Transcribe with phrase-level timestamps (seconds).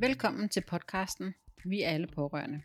[0.00, 1.34] Velkommen til podcasten
[1.64, 2.62] Vi er alle pårørende.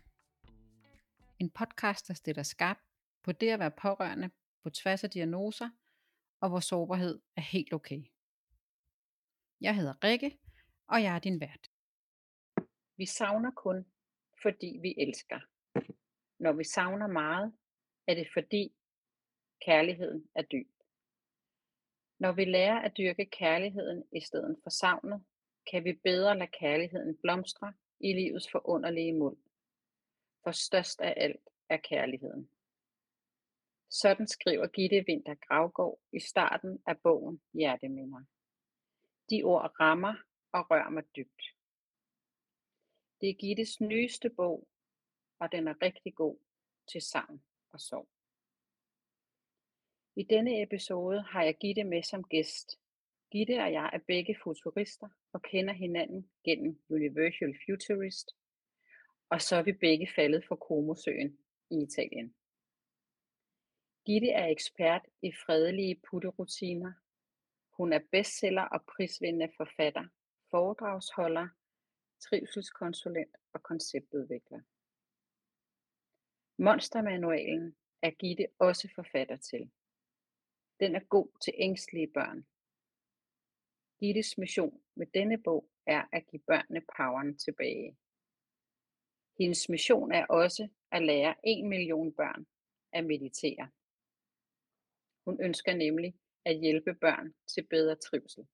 [1.38, 2.78] En podcast, der stiller skarp
[3.22, 4.30] på det at være pårørende
[4.62, 5.70] på tværs af diagnoser,
[6.40, 8.02] og hvor sårbarhed er helt okay.
[9.60, 10.38] Jeg hedder Rikke,
[10.86, 11.70] og jeg er din vært.
[12.96, 13.86] Vi savner kun,
[14.42, 15.40] fordi vi elsker.
[16.38, 17.52] Når vi savner meget,
[18.06, 18.72] er det fordi
[19.66, 20.70] kærligheden er dyb.
[22.18, 25.24] Når vi lærer at dyrke kærligheden i stedet for savnet,
[25.70, 29.36] kan vi bedre lade kærligheden blomstre i livets forunderlige mund.
[30.44, 32.50] For størst af alt er kærligheden.
[33.90, 38.24] Sådan skriver Gitte Vinter Gravgaard i starten af bogen Hjerteminder.
[39.30, 40.14] De ord rammer
[40.52, 41.42] og rører mig dybt.
[43.20, 44.68] Det er Gittes nyeste bog,
[45.38, 46.38] og den er rigtig god
[46.92, 48.08] til sang og sorg.
[50.16, 52.81] I denne episode har jeg Gitte med som gæst.
[53.32, 58.30] Gitte og jeg er begge futurister og kender hinanden gennem Universal Futurist,
[59.30, 61.38] og så er vi begge faldet for Comosøen
[61.70, 62.34] i Italien.
[64.04, 66.92] Gitte er ekspert i fredelige putterutiner.
[67.70, 70.06] Hun er bestseller og prisvindende forfatter,
[70.50, 71.48] foredragsholder,
[72.20, 74.60] trivselskonsulent og konceptudvikler.
[76.56, 79.70] Monstermanualen er Gitte også forfatter til.
[80.80, 82.46] Den er god til ængstlige børn.
[84.02, 87.96] Gittes mission med denne bog er at give børnene poweren tilbage.
[89.38, 92.46] Hendes mission er også at lære en million børn
[92.92, 93.70] at meditere.
[95.24, 96.14] Hun ønsker nemlig
[96.44, 98.46] at hjælpe børn til bedre trivsel.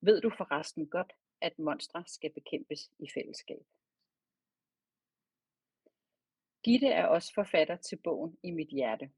[0.00, 3.66] Ved du forresten godt, at monstre skal bekæmpes i fællesskab?
[6.64, 9.12] Gitte er også forfatter til bogen I mit hjerte.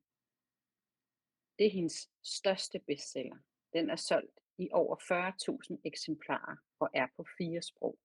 [1.59, 3.39] Det er hendes største bestseller.
[3.73, 7.99] Den er solgt i over 40.000 eksemplarer og er på fire sprog.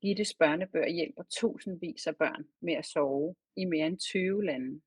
[0.00, 4.82] Gittes børnebøger hjælper tusindvis af børn med at sove i mere end 20 lande.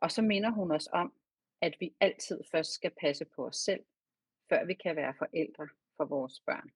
[0.00, 1.12] Og så minder hun os om,
[1.60, 3.84] at vi altid først skal passe på os selv,
[4.48, 6.70] før vi kan være forældre for vores børn.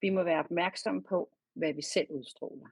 [0.00, 2.68] Vi må være opmærksomme på, hvad vi selv udstråler.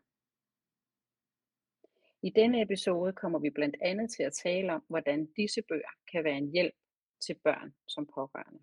[2.23, 6.25] I denne episode kommer vi blandt andet til at tale om, hvordan disse bøger kan
[6.25, 6.75] være en hjælp
[7.21, 8.63] til børn som pårørende.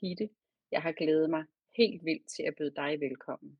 [0.00, 0.30] Gitte,
[0.70, 1.44] jeg har glædet mig
[1.76, 3.58] helt vildt til at byde dig velkommen.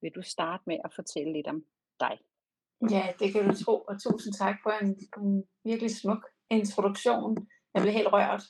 [0.00, 1.64] Vil du starte med at fortælle lidt om
[2.00, 2.18] dig?
[2.90, 7.48] Ja, det kan du tro, og tusind tak for en, en virkelig smuk introduktion.
[7.74, 8.42] Jeg blev helt rørt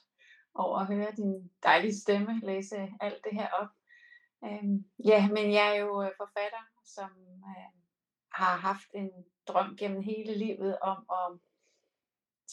[0.55, 3.69] over at høre din dejlige stemme læse alt det her op.
[4.45, 7.11] Øhm, ja, men jeg er jo øh, forfatter, som
[7.51, 7.71] øh,
[8.33, 9.11] har haft en
[9.49, 11.39] drøm gennem hele livet om at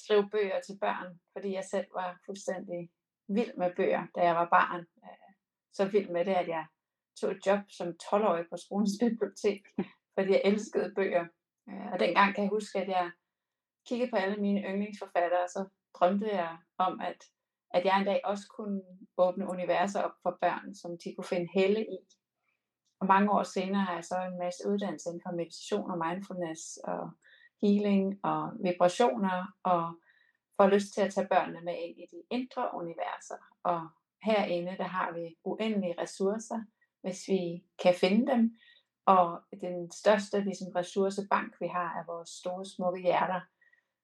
[0.04, 2.90] skrive bøger til børn, fordi jeg selv var fuldstændig
[3.28, 4.80] vild med bøger, da jeg var barn.
[4.80, 5.34] Øh,
[5.74, 6.66] så vild med det, at jeg
[7.22, 9.62] tog et job som 12-årig på skolens bibliotek,
[10.16, 11.26] fordi jeg elskede bøger.
[11.70, 13.12] Øh, og dengang kan jeg huske, at jeg
[13.88, 15.70] kiggede på alle mine yndlingsforfattere, og så
[16.00, 17.24] drømte jeg om, at,
[17.72, 18.82] at jeg en dag også kunne
[19.18, 22.00] åbne universer op for børn, som de kunne finde helle i.
[23.00, 26.78] Og mange år senere har jeg så en masse uddannelse inden for meditation og mindfulness
[26.78, 27.12] og
[27.62, 29.94] healing og vibrationer, og
[30.58, 33.38] får lyst til at tage børnene med ind i de indre universer.
[33.64, 33.88] Og
[34.24, 36.64] herinde, der har vi uendelige ressourcer,
[37.02, 38.58] hvis vi kan finde dem.
[39.06, 43.42] Og den største ligesom, ressourcebank, vi har, er vores store, smukke hjerter.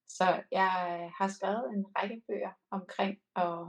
[0.07, 3.59] Så jeg øh, har skrevet en række bøger omkring at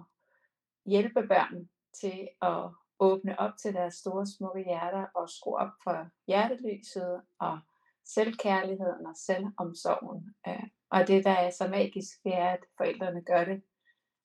[0.86, 1.68] hjælpe børn
[2.00, 7.58] til at åbne op til deres store, smukke hjerter og skrue op for hjertelyset og
[8.04, 10.34] selvkærligheden og selvomsorgen.
[10.48, 13.62] Øh, og det, der er så magisk, det er, at forældrene gør det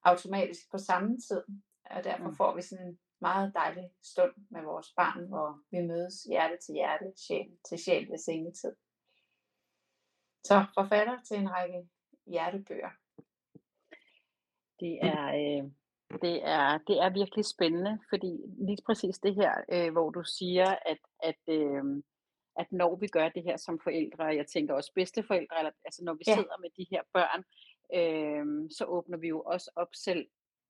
[0.04, 1.44] automatisk på samme tid.
[1.86, 2.36] Og derfor mm.
[2.36, 6.74] får vi sådan en meget dejlig stund med vores barn, hvor vi mødes hjerte til
[6.74, 8.76] hjerte, sjæl til sjæl ved sengetid.
[10.44, 11.90] Så forfatter til en række
[12.26, 12.90] hjertebøger.
[14.80, 15.72] Det er, øh,
[16.22, 20.76] det er, det er virkelig spændende, fordi lige præcis det her, øh, hvor du siger,
[20.86, 22.04] at, at, øh,
[22.60, 26.14] at når vi gør det her som forældre, jeg tænker også bedsteforældre, eller, altså når
[26.14, 26.36] vi ja.
[26.36, 27.44] sidder med de her børn,
[28.00, 30.28] øh, så åbner vi jo også op selv.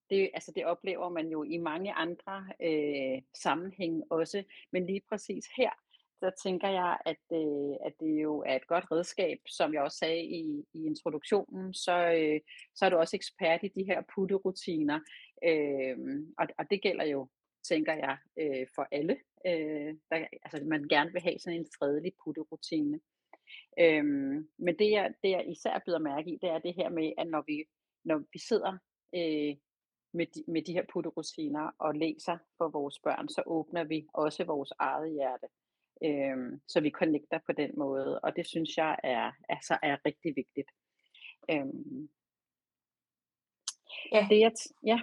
[0.09, 5.45] Det, altså det oplever man jo i mange andre øh, sammenhænge også, men lige præcis
[5.57, 5.71] her,
[6.21, 9.97] der tænker jeg, at, øh, at det jo er et godt redskab, som jeg også
[9.97, 12.41] sagde i, i introduktionen, så, øh,
[12.75, 14.99] så er du også ekspert i de her putterutiner,
[15.43, 15.97] øh,
[16.37, 17.27] og, og det gælder jo,
[17.69, 22.13] tænker jeg, øh, for alle, øh, der, altså man gerne vil have sådan en fredelig
[22.23, 22.99] putterutine.
[23.79, 24.05] Øh,
[24.65, 27.27] men det jeg, det jeg især byder mærke i, det er det her med, at
[27.27, 27.65] når vi,
[28.03, 28.73] når vi sidder
[29.15, 29.55] øh,
[30.13, 34.43] med de, med de her putterutiner og læser for vores børn, så åbner vi også
[34.43, 35.47] vores eget hjerte.
[36.03, 40.35] Øhm, så vi connecter på den måde, og det synes jeg er, altså er rigtig
[40.35, 40.69] vigtigt.
[41.51, 42.09] Øhm,
[44.11, 44.27] ja.
[44.29, 44.51] Det, jeg,
[44.85, 44.99] ja,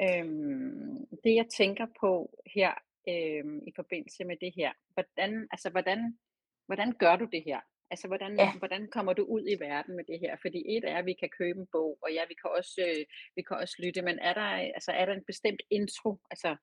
[0.00, 2.12] øhm, det jeg tænker på
[2.54, 2.72] her
[3.08, 6.18] øhm, i forbindelse med det her, hvordan, altså, hvordan,
[6.66, 7.60] hvordan gør du det her?
[7.90, 8.52] Altså, hvordan, ja.
[8.58, 10.36] hvordan kommer du ud i verden med det her?
[10.40, 13.04] Fordi et er, at vi kan købe en bog, og ja, vi kan også, øh,
[13.36, 14.48] vi kan også lytte, men er der,
[14.78, 16.56] altså, er der en bestemt intro altså,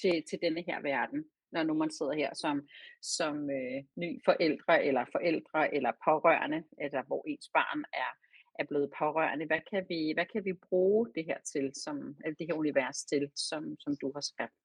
[0.00, 2.68] til, til denne her verden, når nu man sidder her som,
[3.02, 8.10] som øh, ny forældre, eller forældre, eller pårørende, altså, hvor ens barn er,
[8.58, 9.46] er blevet pårørende.
[9.46, 13.04] Hvad kan vi, hvad kan vi bruge det her til, som, eller det her univers
[13.04, 14.58] til, som, som du har skabt?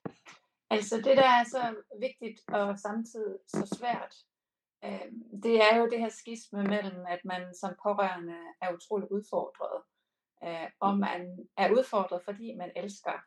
[0.69, 4.16] Altså det, der er så vigtigt og samtidig så svært,
[4.86, 5.07] øh,
[5.44, 9.78] det er jo det her skisme mellem, at man som pårørende er utrolig udfordret,
[10.44, 13.18] øh, og man er udfordret, fordi man elsker.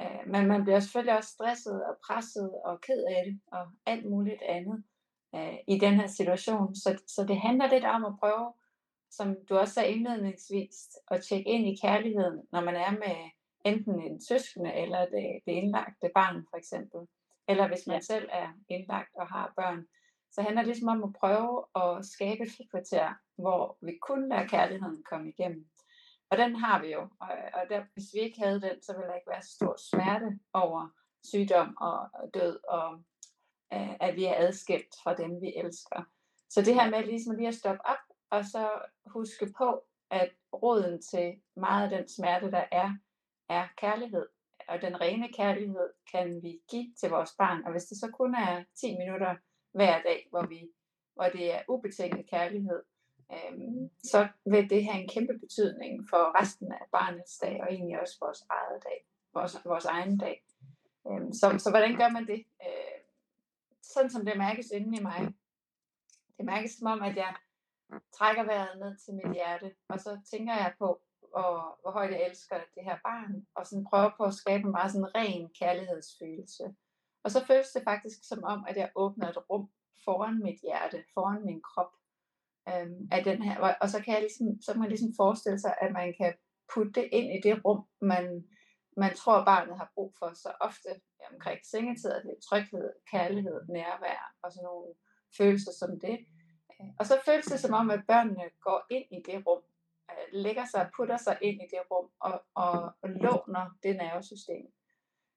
[0.00, 4.04] Øh, men man bliver selvfølgelig også stresset og presset og ked af det, og alt
[4.10, 4.84] muligt andet
[5.34, 6.74] øh, i den her situation.
[6.74, 8.52] Så, så det handler lidt om at prøve,
[9.10, 13.30] som du også sagde indledningsvis, at tjekke ind i kærligheden, når man er med
[13.64, 17.00] enten en søskende eller det, det indlagte barn for eksempel.
[17.48, 18.00] Eller hvis man ja.
[18.00, 19.86] selv er indlagt og har børn.
[20.32, 24.46] Så handler det ligesom om at prøve at skabe et frikvarter, hvor vi kun lader
[24.46, 25.66] kærligheden komme igennem.
[26.30, 27.00] Og den har vi jo.
[27.00, 29.76] Og, og der, hvis vi ikke havde den, så ville der ikke være så stor
[29.90, 30.88] smerte over
[31.24, 32.92] sygdom og, død, og
[33.74, 36.02] uh, at vi er adskilt fra dem, vi elsker.
[36.50, 41.02] Så det her med ligesom lige at stoppe op, og så huske på, at roden
[41.02, 42.96] til meget af den smerte, der er,
[43.48, 44.26] er kærlighed.
[44.68, 47.64] Og den rene kærlighed kan vi give til vores barn.
[47.64, 49.36] Og hvis det så kun er 10 minutter
[49.72, 50.70] hver dag, hvor, vi,
[51.14, 52.82] hvor det er ubetinget kærlighed,
[53.32, 58.00] øhm, så vil det have en kæmpe betydning for resten af barnets dag, og egentlig
[58.00, 60.44] også vores eget dag, vores, vores egen dag.
[61.06, 62.44] Øhm, så, så hvordan gør man det?
[62.66, 63.00] Øh,
[63.82, 65.34] sådan som det mærkes inde i mig.
[66.36, 67.34] Det mærkes som om, at jeg
[68.18, 71.00] trækker vejret ned til mit hjerte, og så tænker jeg på,
[71.30, 74.70] hvor, hvor højt jeg elsker det her barn, og sådan prøver på at skabe en
[74.70, 76.64] meget sådan ren kærlighedsfølelse.
[77.24, 79.70] Og så føles det faktisk som om, at jeg åbner et rum
[80.04, 81.92] foran mit hjerte, foran min krop.
[82.68, 85.74] Øhm, af den her, og så kan, jeg ligesom, så kan man ligesom forestille sig,
[85.80, 86.32] at man kan
[86.74, 88.44] putte det ind i det rum, man,
[88.96, 90.28] man tror, barnet har brug for.
[90.34, 90.88] Så ofte
[91.32, 94.94] omkring sengetid er det tryghed, kærlighed, nærvær og sådan nogle
[95.38, 96.18] følelser som det.
[96.98, 99.62] Og så føles det som om, at børnene går ind i det rum,
[100.10, 103.96] øh, lægger sig og putter sig ind i det rum og, og, og låner det
[103.96, 104.66] nervesystem.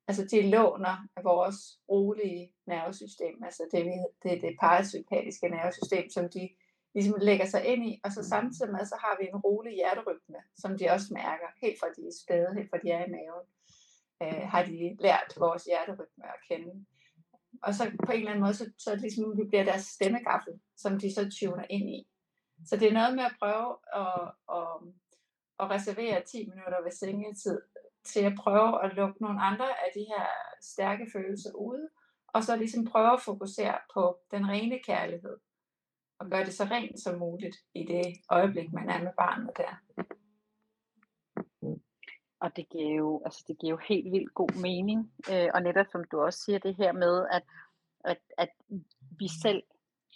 [0.08, 3.84] Altså de låner vores rolige nervesystem, altså det,
[4.24, 6.50] det, det parasympatiske nervesystem, som de
[6.96, 10.40] ligesom lægger sig ind i, og så samtidig med, så har vi en rolig hjerterytme,
[10.58, 13.46] som de også mærker, helt fra de er spæde, helt fra de er i maven,
[14.24, 16.86] øh, har de lært vores hjerterytme at kende.
[17.64, 21.00] Og så på en eller anden måde, så, så ligesom, det bliver deres stemmegaffel, som
[21.00, 22.08] de så tuner ind i.
[22.66, 23.70] Så det er noget med at prøve
[24.04, 24.78] at, at,
[25.60, 27.62] at reservere 10 minutter ved sengetid
[28.06, 30.26] til at prøve at lukke nogle andre af de her
[30.62, 31.90] stærke følelser ude,
[32.28, 35.38] og så ligesom prøve at fokusere på den rene kærlighed,
[36.20, 40.04] og gøre det så rent som muligt i det øjeblik, man er med barnet der.
[42.44, 45.14] Og det giver jo, altså det giver jo helt vildt god mening.
[45.32, 47.44] Øh, og netop som du også siger det her med, at,
[48.06, 48.50] at, at
[49.20, 49.64] vi, selv,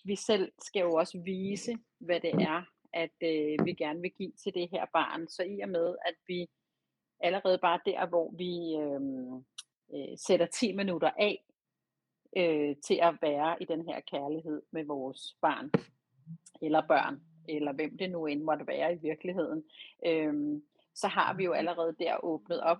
[0.03, 4.31] vi selv skal jo også vise, hvad det er, at øh, vi gerne vil give
[4.31, 5.27] til det her barn.
[5.27, 6.47] Så i og med, at vi
[7.19, 8.51] allerede bare der, hvor vi
[8.83, 9.01] øh,
[9.93, 11.43] øh, sætter 10 minutter af
[12.37, 15.71] øh, til at være i den her kærlighed med vores barn,
[16.61, 19.63] eller børn, eller hvem det nu end måtte være i virkeligheden,
[20.05, 20.61] øh,
[21.01, 22.77] så har vi jo allerede der åbnet op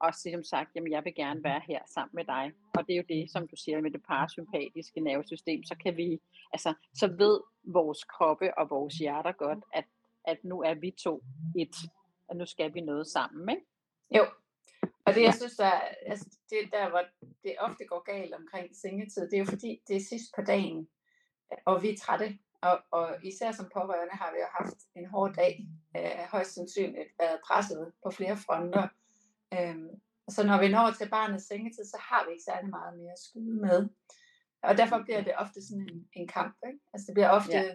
[0.00, 2.52] og som sagt, jamen jeg vil gerne være her sammen med dig.
[2.76, 6.18] Og det er jo det, som du siger med det parasympatiske nervesystem, så kan vi,
[6.52, 9.84] altså, så ved vores kroppe og vores hjerter godt, at,
[10.24, 11.22] at nu er vi to
[11.58, 11.76] et,
[12.28, 13.66] og nu skal vi noget sammen, ikke?
[14.16, 14.26] Jo,
[15.06, 15.70] og det jeg synes, der,
[16.06, 17.02] altså, det der, hvor
[17.44, 20.88] det ofte går galt omkring sengetid, det er jo fordi, det er sidst på dagen,
[21.66, 22.38] og vi er trætte.
[22.60, 27.10] Og, og især som pårørende har vi jo haft en hård dag, øh, højst sandsynligt
[27.18, 28.88] været presset på flere fronter.
[29.54, 29.90] Øhm,
[30.28, 33.24] så når vi når til barnets sengetid, så har vi ikke særlig meget mere at
[33.26, 33.88] skyde med.
[34.62, 36.56] Og derfor bliver det ofte sådan en, en kamp.
[36.68, 36.80] Ikke?
[36.92, 37.74] Altså det bliver ofte, ja.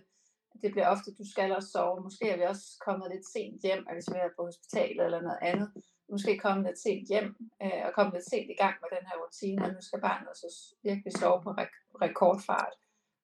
[0.61, 2.03] det bliver ofte, du skal også sove.
[2.03, 5.39] Måske er vi også kommet lidt sent hjem, hvis vi er på hospitalet eller noget
[5.41, 5.69] andet.
[6.11, 7.29] Måske kommet lidt sent hjem
[7.63, 10.37] øh, og kommet lidt sent i gang med den her rutine, og nu skal barnet
[10.37, 10.49] så
[10.83, 12.75] virkelig sove på rek- rekordfart.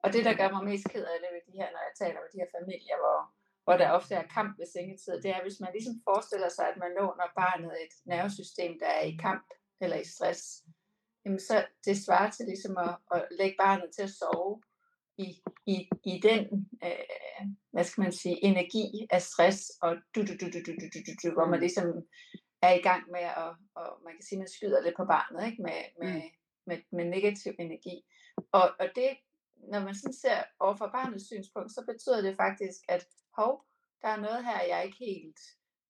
[0.03, 2.19] Og det, der gør mig mest ked af det ved de her, når jeg taler
[2.21, 3.19] med de her familier, hvor,
[3.63, 6.77] hvor der ofte er kamp ved sengetid, det er, hvis man ligesom forestiller sig, at
[6.83, 9.45] man låner barnet et nervesystem, der er i kamp
[9.81, 10.41] eller i stress,
[11.25, 14.61] jamen så det svarer til ligesom at, at lægge barnet til at sove
[15.17, 20.33] i, i, i den, øh, hvad skal man sige, energi af stress, og du, du,
[20.41, 21.87] du, du, du, du, du, du, hvor man ligesom
[22.61, 25.61] er i gang med at, og man kan sige, man skyder lidt på barnet, ikke?
[25.61, 26.29] Med, med, mm.
[26.65, 27.95] med, med negativ energi.
[28.51, 29.09] Og, og det,
[29.71, 33.05] når man sådan ser over fra barnets synspunkt, så betyder det faktisk, at
[33.37, 33.65] hov,
[34.01, 35.39] der er noget her, jeg ikke helt,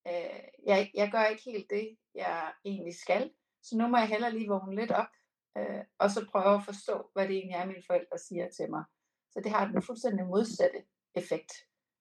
[0.08, 3.32] øh, jeg, jeg gør ikke helt det, jeg egentlig skal,
[3.64, 5.14] så nu må jeg heller lige vågne lidt op,
[5.58, 8.84] øh, og så prøve at forstå, hvad det egentlig er, mine forældre siger til mig.
[9.32, 10.82] Så det har den fuldstændig modsatte
[11.16, 11.52] effekt,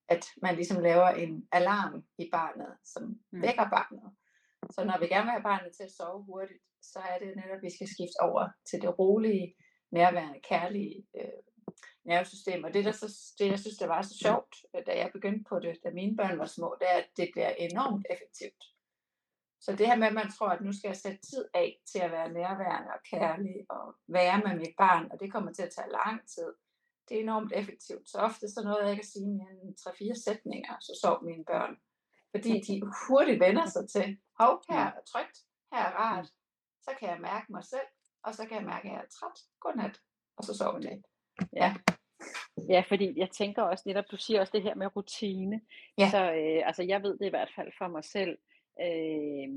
[0.09, 3.43] at man ligesom laver en alarm i barnet, som mm.
[3.43, 4.17] vækker barnet.
[4.71, 7.57] Så når vi gerne vil have barnet til at sove hurtigt, så er det netop,
[7.57, 9.55] at vi skal skifte over til det rolige,
[9.91, 11.43] nærværende, kærlige øh,
[12.09, 12.65] nervesystem.
[12.65, 15.45] Og det, der så, det, jeg synes, der var så sjovt, øh, da jeg begyndte
[15.49, 18.63] på det, da mine børn var små, det er, at det bliver enormt effektivt.
[19.61, 21.99] Så det her med, at man tror, at nu skal jeg sætte tid af til
[21.99, 25.73] at være nærværende og kærlig og være med mit barn, og det kommer til at
[25.77, 26.53] tage lang tid,
[27.09, 28.11] det er enormt effektivt.
[28.11, 31.77] Så ofte så noget jeg at sige mere end 3-4 sætninger, så sov mine børn.
[32.31, 35.37] Fordi de hurtigt vender sig til, hov, her er trygt,
[35.73, 36.27] her er rart,
[36.83, 37.89] så kan jeg mærke mig selv,
[38.23, 39.39] og så kan jeg mærke, at jeg er træt.
[39.61, 40.01] Godnat.
[40.37, 41.03] Og så sover vi
[41.53, 41.77] Ja.
[42.69, 45.61] Ja, fordi jeg tænker også netop, du siger også det her med rutine.
[45.99, 46.11] Ja.
[46.11, 48.39] Så øh, altså, jeg ved det i hvert fald for mig selv.
[48.81, 49.49] Øh,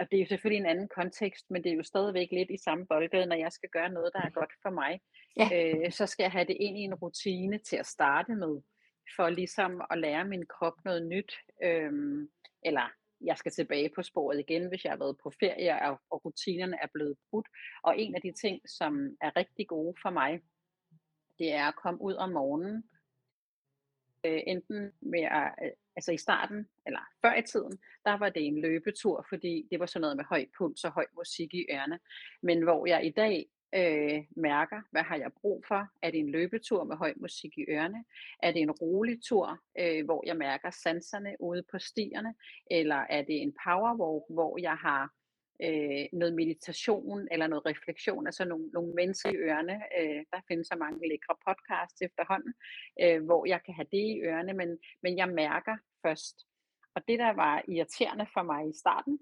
[0.00, 2.56] og det er jo selvfølgelig en anden kontekst, men det er jo stadigvæk lidt i
[2.64, 5.00] samme boldgade, når jeg skal gøre noget, der er godt for mig.
[5.36, 5.48] Ja.
[5.54, 8.60] Øh, så skal jeg have det ind i en rutine til at starte med,
[9.16, 11.32] for ligesom at lære min krop noget nyt.
[11.62, 11.92] Øh,
[12.64, 16.24] eller jeg skal tilbage på sporet igen, hvis jeg har været på ferie, og, og
[16.24, 17.48] rutinerne er blevet brudt.
[17.82, 20.40] Og en af de ting, som er rigtig gode for mig,
[21.40, 22.84] det er at komme ud om morgenen,
[24.26, 28.46] øh, enten med at, øh, altså i starten, eller før i tiden, der var det
[28.46, 31.98] en løbetur, fordi det var sådan noget med høj puls og høj musik i ørerne.
[32.42, 35.88] Men hvor jeg i dag øh, mærker, hvad har jeg brug for?
[36.02, 38.04] Er det en løbetur med høj musik i ørerne?
[38.42, 42.34] Er det en rolig tur, øh, hvor jeg mærker sanserne ude på stierne?
[42.70, 45.12] Eller er det en powerwalk, hvor jeg har
[45.62, 49.82] øh, noget meditation eller noget refleksion, altså nogle, nogle mennesker i ørerne.
[49.98, 52.54] Øh, der findes så mange lækre podcasts efterhånden,
[53.02, 55.76] øh, hvor jeg kan have det i ørerne, men, men jeg mærker
[56.06, 56.46] først.
[56.94, 59.18] Og det, der var irriterende for mig i starten,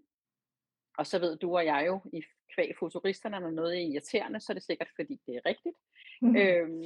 [0.98, 2.22] og så ved du og jeg jo i
[2.54, 5.76] kvæg futuristerne, når noget er irriterende, så er det sikkert, fordi det er rigtigt.
[6.22, 6.36] Mm.
[6.36, 6.82] Øhm,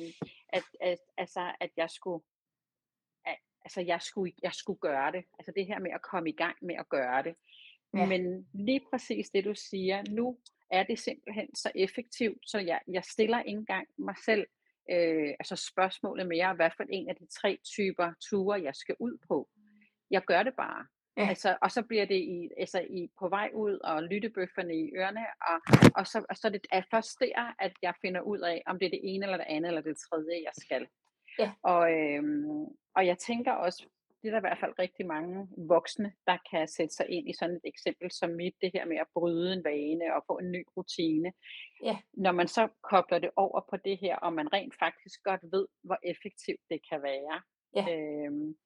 [0.48, 2.24] at, at, altså, at jeg skulle
[3.26, 5.24] at, altså jeg skulle, jeg skulle gøre det.
[5.38, 7.34] Altså det her med at komme i gang med at gøre det.
[7.94, 8.06] Ja.
[8.06, 10.38] Men lige præcis det du siger, nu
[10.70, 14.46] er det simpelthen så effektivt, så jeg, jeg stiller ikke engang mig selv
[14.90, 19.18] øh, altså spørgsmålet mere, hvad for en af de tre typer ture, jeg skal ud
[19.28, 19.48] på.
[20.10, 20.86] Jeg gør det bare.
[21.16, 21.28] Ja.
[21.28, 25.26] Altså, og så bliver det i, altså i, på vej ud og lyttebøfferne i ørerne,
[25.50, 25.58] og,
[25.94, 28.78] og, så, og så er det er først der, at jeg finder ud af, om
[28.78, 30.86] det er det ene eller det andet eller det tredje, jeg skal.
[31.38, 31.52] Ja.
[31.62, 32.64] Og, øhm,
[32.96, 33.86] og jeg tænker også,
[34.22, 37.32] det er der i hvert fald rigtig mange voksne, der kan sætte sig ind i
[37.32, 40.50] sådan et eksempel som mit, det her med at bryde en vane og få en
[40.50, 41.32] ny rutine.
[41.82, 41.96] Ja.
[42.12, 45.66] Når man så kobler det over på det her, og man rent faktisk godt ved,
[45.82, 47.42] hvor effektivt det kan være,
[47.76, 47.84] ja.
[47.92, 48.56] øhm,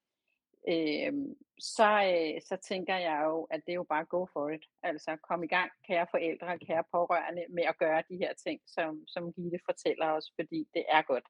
[0.73, 4.65] øhm, så, øh, så tænker jeg jo, at det er jo bare go for it.
[4.83, 8.61] Altså kom i gang, kære forældre og kære pårørende, med at gøre de her ting,
[8.65, 11.27] som, som Gitte fortæller os, fordi det er godt.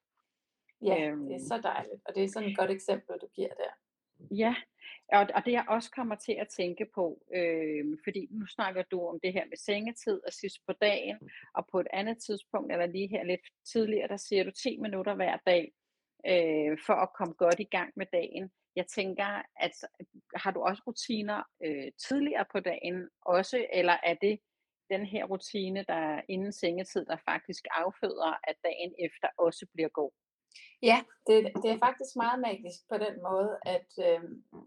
[0.82, 3.54] Ja, øhm, det er så dejligt, og det er sådan et godt eksempel, du giver
[3.62, 3.72] der.
[4.30, 4.54] Ja,
[5.12, 9.06] og, og det jeg også kommer til at tænke på, øh, fordi nu snakker du
[9.08, 11.18] om det her med sengetid og sidst på dagen,
[11.54, 13.40] og på et andet tidspunkt, eller lige her lidt
[13.72, 15.72] tidligere, der siger du 10 minutter hver dag,
[16.26, 18.50] øh, for at komme godt i gang med dagen.
[18.76, 19.72] Jeg tænker, at
[20.34, 24.38] har du også rutiner øh, tidligere på dagen også, eller er det
[24.90, 29.88] den her rutine, der er inden sengetid, der faktisk afføder, at dagen efter også bliver
[29.88, 30.10] god?
[30.82, 34.20] Ja, det, det er faktisk meget magisk på den måde, at øh,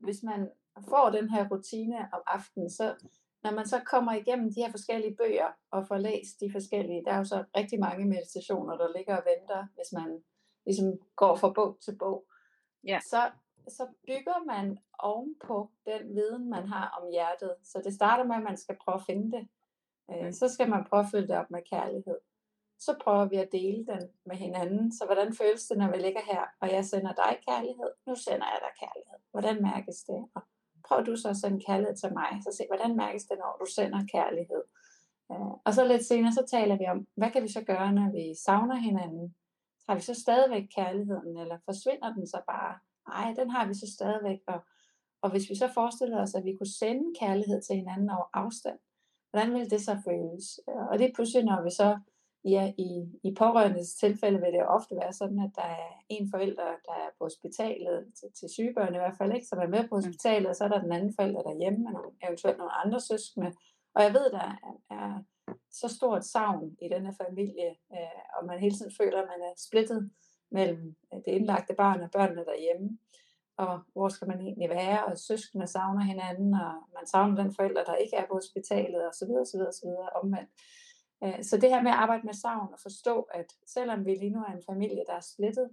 [0.04, 0.50] hvis man
[0.90, 2.96] får den her rutine om aftenen, så
[3.44, 7.12] når man så kommer igennem de her forskellige bøger og får læst de forskellige, der
[7.12, 10.24] er jo så rigtig mange meditationer, der ligger og venter, hvis man
[10.66, 12.26] ligesom går fra bog til bog,
[12.88, 13.00] ja.
[13.00, 13.32] så,
[13.68, 17.56] så bygger man ovenpå den viden, man har om hjertet.
[17.64, 19.48] Så det starter med, at man skal prøve at finde det.
[20.12, 22.18] Øh, så skal man prøve at følge det op med kærlighed
[22.86, 24.92] så prøver vi at dele den med hinanden.
[24.98, 27.92] Så hvordan føles det, når vi ligger her, og jeg sender dig kærlighed?
[28.08, 29.20] Nu sender jeg dig kærlighed.
[29.32, 30.22] Hvordan mærkes det?
[30.36, 30.42] Og
[30.88, 33.66] prøv du så at sende kærlighed til mig, så se, hvordan mærkes det, når du
[33.78, 34.64] sender kærlighed?
[35.32, 38.10] Øh, og så lidt senere, så taler vi om, hvad kan vi så gøre, når
[38.18, 39.36] vi savner hinanden?
[39.88, 42.74] Har vi så stadigvæk kærligheden, eller forsvinder den så bare
[43.08, 44.40] Nej, den har vi så stadigvæk.
[44.48, 44.60] Og,
[45.22, 48.80] og hvis vi så forestiller os, at vi kunne sende kærlighed til hinanden over afstand,
[49.30, 50.46] hvordan ville det så føles?
[50.70, 52.00] Øh, og det er pludselig, når vi så
[52.46, 52.90] ja, i,
[53.24, 57.10] i pårørendes tilfælde vil det ofte være sådan, at der er en forælder, der er
[57.18, 60.02] på hospitalet, til, til sygebørn i hvert fald, ikke, som er med på mm.
[60.02, 63.52] hospitalet, og så er der den anden forælder derhjemme, med nogle, eventuelt nogle andre søskende.
[63.96, 65.24] Og jeg ved, der er, er
[65.72, 69.54] så stort savn i denne familie, øh, og man hele tiden føler, at man er
[69.58, 70.12] splittet
[70.52, 72.98] mellem øh, det indlagte barn og børnene derhjemme.
[73.58, 77.84] Og hvor skal man egentlig være, og søskende savner hinanden, og man savner den forælder,
[77.84, 80.50] der ikke er på hospitalet, og så videre, så videre, så videre, omvendt.
[81.24, 84.30] Øh, så det her med at arbejde med savn og forstå, at selvom vi lige
[84.30, 85.70] nu er en familie, der er splittet,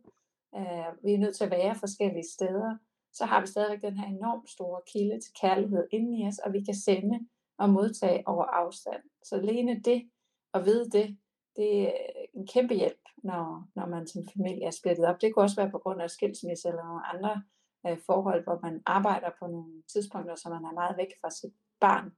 [0.57, 2.77] øh, vi er nødt til at være forskellige steder,
[3.13, 6.53] så har vi stadigvæk den her enormt store kilde til kærlighed inde i os, og
[6.53, 7.27] vi kan sende
[7.59, 9.03] og modtage over afstand.
[9.25, 10.11] Så alene det,
[10.55, 11.19] at vide det,
[11.57, 11.93] det er
[12.35, 15.21] en kæmpe hjælp, når, når man som familie er splittet op.
[15.21, 17.43] Det kunne også være på grund af skilsmisse eller nogle andre
[17.87, 21.55] øh, forhold, hvor man arbejder på nogle tidspunkter, så man er meget væk fra sit
[21.81, 22.13] barn.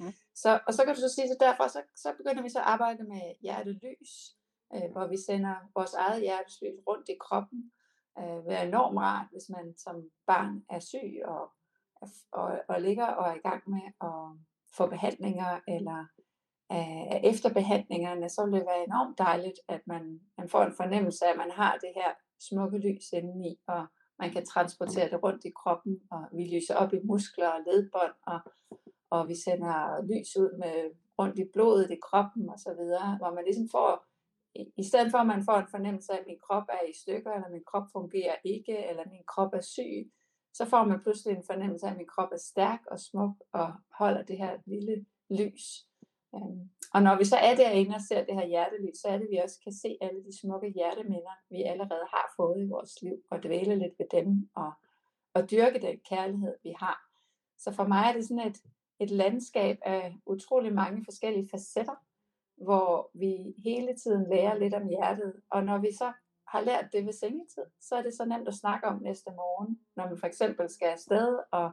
[0.00, 0.12] Mm.
[0.34, 2.64] Så, og så kan du så sige, så derfor så, så begynder vi så at
[2.64, 4.12] arbejde med hjertelys,
[4.74, 7.72] øh, hvor vi sender vores eget hjertelys rundt i kroppen.
[8.18, 11.52] Øh, det er enormt rart, hvis man som barn er syg og,
[12.32, 14.18] og, og ligger og er i gang med at
[14.76, 16.06] få behandlinger eller
[16.72, 21.26] øh, efter behandlingerne, så vil det være enormt dejligt, at man, man får en fornemmelse
[21.26, 23.86] af, at man har det her smukke lys indeni, og
[24.18, 28.14] man kan transportere det rundt i kroppen, og vi lyser op i muskler og ledbånd,
[28.26, 28.40] og,
[29.14, 29.76] og vi sender
[30.10, 30.76] lys ud med
[31.18, 33.90] rundt i blodet i kroppen og så videre, hvor man ligesom får,
[34.76, 37.32] i stedet for at man får en fornemmelse af, at min krop er i stykker,
[37.32, 40.12] eller min krop fungerer ikke, eller min krop er syg,
[40.54, 43.72] så får man pludselig en fornemmelse af, at min krop er stærk og smuk, og
[43.98, 45.66] holder det her lille lys.
[46.34, 49.24] Øhm, og når vi så er derinde og ser det her hjertelys, så er det,
[49.24, 53.02] at vi også kan se alle de smukke hjerteminder, vi allerede har fået i vores
[53.02, 54.72] liv, og dvæle lidt ved dem, og,
[55.34, 56.98] og dyrke den kærlighed, vi har.
[57.58, 58.58] Så for mig er det sådan et,
[59.02, 61.94] et landskab af utrolig mange forskellige facetter,
[62.56, 65.34] hvor vi hele tiden lærer lidt om hjertet.
[65.50, 66.12] Og når vi så
[66.48, 69.80] har lært det ved sengetid, så er det så nemt at snakke om næste morgen,
[69.96, 71.72] når man for eksempel skal afsted, og,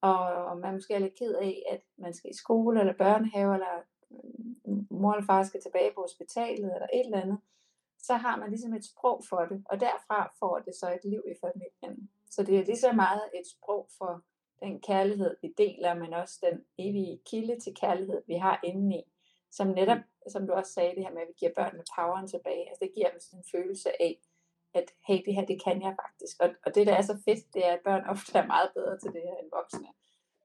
[0.00, 3.82] og man måske er lidt ked af, at man skal i skole eller børnehave, eller
[4.10, 7.38] mm, mor eller far skal tilbage på hospitalet, eller et eller andet,
[7.98, 11.22] så har man ligesom et sprog for det, og derfra får det så et liv
[11.26, 12.10] i familien.
[12.30, 14.22] Så det er lige så meget et sprog for
[14.62, 19.02] den kærlighed, vi deler, men også den evige kilde til kærlighed, vi har indeni,
[19.50, 22.68] som netop, som du også sagde, det her med, at vi giver børnene poweren tilbage,
[22.68, 24.20] altså det giver dem sådan en følelse af,
[24.74, 26.36] at hey, det her, det kan jeg faktisk.
[26.42, 28.98] Og, og det, der er så fedt, det er, at børn ofte er meget bedre
[28.98, 29.88] til det her end voksne.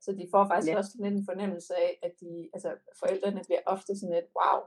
[0.02, 0.78] Så de får faktisk ja.
[0.78, 4.60] også lidt en fornemmelse af, at de, altså forældrene bliver ofte sådan lidt, wow,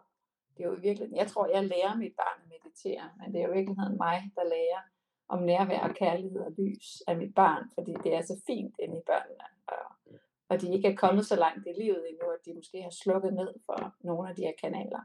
[0.55, 3.47] det er jo virkelig, jeg tror, jeg lærer mit barn at meditere, men det er
[3.47, 4.81] jo i virkeligheden mig, der lærer
[5.29, 8.99] om nærvær og kærlighed og lys af mit barn, fordi det er så fint inde
[8.99, 10.17] i børnene, og,
[10.49, 13.35] og de ikke er kommet så langt i livet endnu, at de måske har slukket
[13.35, 15.01] ned for nogle af de her kanaler.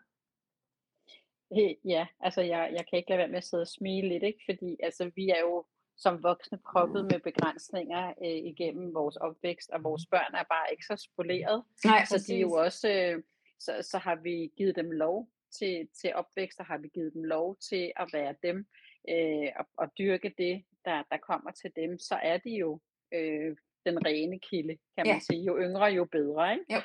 [1.85, 4.43] Ja, altså jeg, jeg kan ikke lade være med at sidde og smile lidt, ikke?
[4.49, 5.65] fordi altså, vi er jo
[5.97, 10.85] som voksne proppet med begrænsninger øh, igennem vores opvækst, og vores børn er bare ikke
[10.85, 11.63] så spoleret.
[11.85, 13.23] Nej, så de er jo også, øh,
[13.59, 15.27] så, så har vi givet dem lov
[15.59, 18.65] til, til opvækst, og har vi givet dem lov til at være dem,
[19.09, 22.79] øh, og, og dyrke det, der, der kommer til dem, så er de jo
[23.13, 25.19] øh, den rene kilde, kan man ja.
[25.19, 25.43] sige.
[25.43, 26.53] Jo yngre, jo bedre.
[26.53, 26.65] Ikke?
[26.73, 26.81] Jo.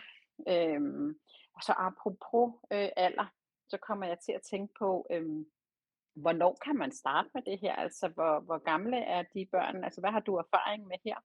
[0.52, 1.09] Øhm,
[1.55, 3.26] og så apropos øh, alder,
[3.68, 5.44] så kommer jeg til at tænke på, øh,
[6.16, 7.74] hvornår kan man starte med det her?
[7.85, 9.85] Altså, hvor, hvor gamle er de børn?
[9.85, 11.18] Altså, hvad har du erfaring med her?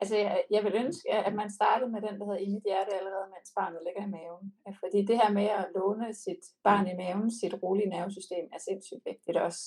[0.00, 2.92] Altså, jeg, jeg vil ønske, at man startede med den, der hedder i mit hjerte
[2.98, 4.46] allerede, mens barnet ligger i maven.
[4.82, 9.04] Fordi det her med at låne sit barn i maven, sit rolige nervesystem, er sindssygt
[9.10, 9.62] vigtigt også.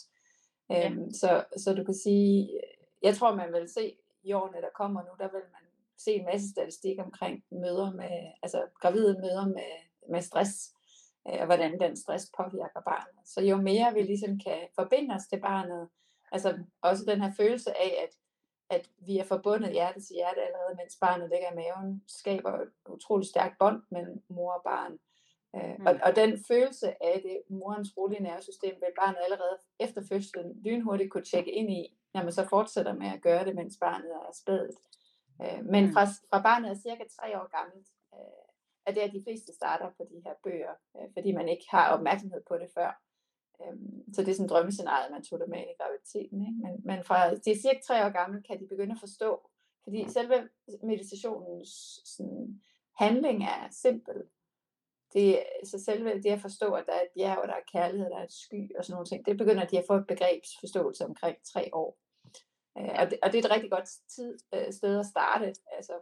[0.72, 0.90] Ja.
[0.90, 2.62] Øhm, så, så du kan sige,
[3.02, 5.62] jeg tror, man vil se i årene, der kommer nu, der vil man
[5.98, 9.72] se en masse statistik omkring møder med, altså gravide møder med,
[10.10, 10.74] med stress,
[11.28, 13.16] øh, og hvordan den stress påvirker barnet.
[13.26, 15.90] Så jo mere vi ligesom kan forbinde os til barnet,
[16.32, 18.16] altså også den her følelse af, at,
[18.78, 22.72] at vi er forbundet hjerte til hjerte allerede, mens barnet ligger i maven, skaber et
[22.90, 25.00] utroligt stærkt bånd mellem mor og barn.
[25.56, 25.86] Øh, mm.
[25.86, 31.12] og, og den følelse af det, morens rolige nervesystem, vil barnet allerede efter fødslen lynhurtigt
[31.12, 34.34] kunne tjekke ind i, når man så fortsætter med at gøre det, mens barnet er
[34.34, 34.76] spædet.
[35.42, 35.94] Øh, men mm.
[35.94, 38.46] fra, fra barnet er cirka tre år gammelt, øh,
[38.86, 41.94] er det, at de fleste starter på de her bøger, øh, fordi man ikke har
[41.96, 43.02] opmærksomhed på det før.
[43.62, 43.76] Øh,
[44.14, 46.42] så det er sådan en drømmescenarie, man tog det med i graviditeten.
[46.48, 46.60] Ikke?
[46.64, 49.50] Men, men fra de er cirka tre år gammel, kan de begynde at forstå,
[49.84, 50.50] fordi selve
[50.84, 51.72] meditationens
[52.06, 52.62] sådan,
[52.98, 54.24] handling er simpel
[55.14, 58.18] det, så selve det at forstå, at der er et bjerg, der er kærlighed, der
[58.18, 61.38] er et sky og sådan nogle ting, det begynder de at få et begrebsforståelse omkring
[61.54, 61.98] tre år.
[62.78, 65.94] Øh, og, det, og det er et rigtig godt tid, øh, sted at starte, altså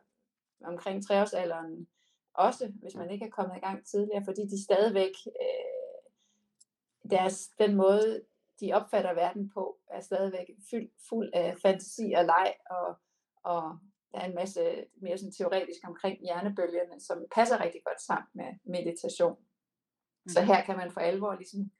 [0.65, 1.87] omkring treårsalderen,
[2.33, 6.09] også hvis man ikke er kommet i gang tidligere, fordi de stadigvæk, øh,
[7.09, 8.21] deres, den måde,
[8.59, 12.95] de opfatter verden på, er stadigvæk fuld, fuld af fantasi og leg, og,
[13.43, 13.77] og
[14.11, 18.49] der er en masse mere sådan teoretisk omkring hjernebølgerne, som passer rigtig godt sammen med
[18.63, 19.37] meditation.
[20.25, 20.29] Mm.
[20.29, 21.71] Så her kan man for alvor ligesom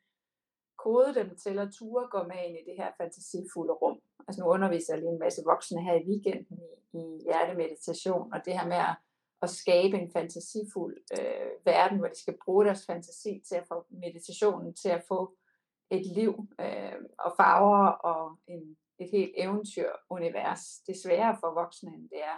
[0.83, 3.99] kode dem til at ture gå med ind i det her fantasifulde rum.
[4.27, 6.59] Altså nu underviser jeg lige en masse voksne her i weekenden
[6.93, 8.95] i, i hjertemeditation, og det her med at,
[9.41, 13.85] at skabe en fantasifuld øh, verden, hvor de skal bruge deres fantasi til at få
[13.89, 15.35] meditationen til at få
[15.91, 20.63] et liv øh, og farver og en, et helt eventyrunivers.
[20.85, 22.37] Det er sværere for voksne, end det er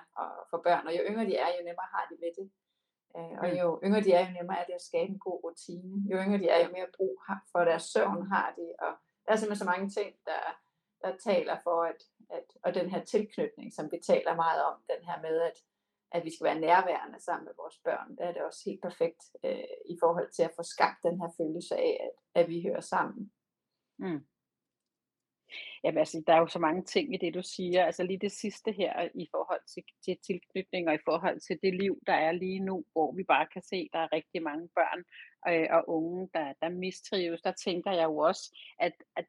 [0.50, 0.88] for børn.
[0.88, 2.47] Og jo yngre de er, jo nemmere har de ved det.
[3.17, 3.58] Øh, og mm.
[3.62, 5.95] jo yngre de er, jo nemmere er det at skabe en god rutine.
[6.12, 7.15] Jo yngre de er, jo mere brug
[7.52, 8.67] for deres søvn har de.
[8.86, 8.91] Og
[9.26, 10.43] der er simpelthen så mange ting, der,
[11.04, 15.02] der taler for, at, at, og den her tilknytning, som vi taler meget om, den
[15.08, 15.58] her med, at,
[16.12, 19.21] at vi skal være nærværende sammen med vores børn, der er det også helt perfekt
[19.43, 22.82] øh, i forhold til at få skabt den her følelse af, at, at vi hører
[22.82, 23.32] sammen.
[24.00, 24.26] Mm.
[25.84, 27.86] Jamen altså, der er jo så mange ting i det, du siger.
[27.86, 31.74] Altså lige det sidste her i forhold til, til tilknytning og i forhold til det
[31.74, 34.70] liv, der er lige nu, hvor vi bare kan se, at der er rigtig mange
[34.76, 35.04] børn
[35.50, 37.42] øh, og unge, der, der mistrives.
[37.42, 39.26] Der tænker jeg jo også, at, at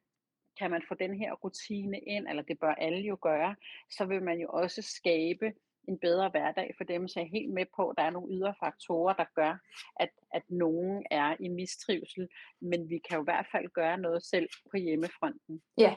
[0.59, 3.55] kan man få den her rutine ind, eller det bør alle jo gøre,
[3.91, 5.53] så vil man jo også skabe
[5.87, 8.33] en bedre hverdag for dem, så jeg er helt med på, at der er nogle
[8.35, 9.57] ydre faktorer, der gør,
[9.99, 12.27] at, at nogen er i mistrivsel,
[12.61, 15.61] men vi kan jo i hvert fald gøre noget selv på hjemmefronten.
[15.77, 15.95] Ja.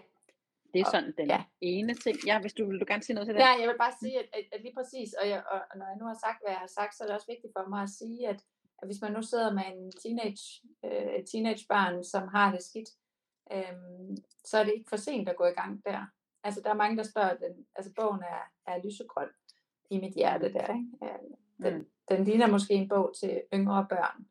[0.72, 1.44] Det er sådan den ja.
[1.60, 2.16] ene ting.
[2.26, 3.40] Ja, hvis du vil du gerne sige noget til det?
[3.40, 5.96] Ja, jeg vil bare sige, at, at, at lige præcis, og, jeg, og når jeg
[6.00, 7.90] nu har sagt, hvad jeg har sagt, så er det også vigtigt for mig at
[8.00, 8.40] sige, at,
[8.80, 10.44] at hvis man nu sidder med en teenage,
[10.86, 12.90] øh, teenagebarn, som har det skidt,
[13.52, 13.74] øh,
[14.44, 16.00] så er det ikke for sent at gå i gang der.
[16.44, 19.28] Altså, der er mange, der spørger, den, altså bogen er, er lysegrøn
[19.90, 20.74] i mit hjerte der.
[20.74, 20.86] Ikke?
[21.64, 21.86] Den, mm.
[22.08, 24.26] den ligner måske en bog til yngre børn.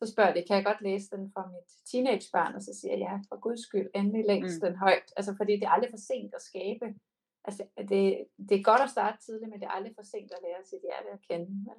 [0.00, 2.54] Så spørger de, kan jeg godt læse den for mit teenagebarn?
[2.54, 4.60] Og så siger jeg, ja, for guds skyld, endelig læs mm.
[4.66, 5.08] den højt.
[5.16, 6.86] Altså, fordi det er aldrig for sent at skabe.
[7.44, 10.42] Altså, det, det er godt at starte tidligt, men det er aldrig for sent at
[10.42, 11.50] lære sit hjerte at kende.
[11.68, 11.76] Ja?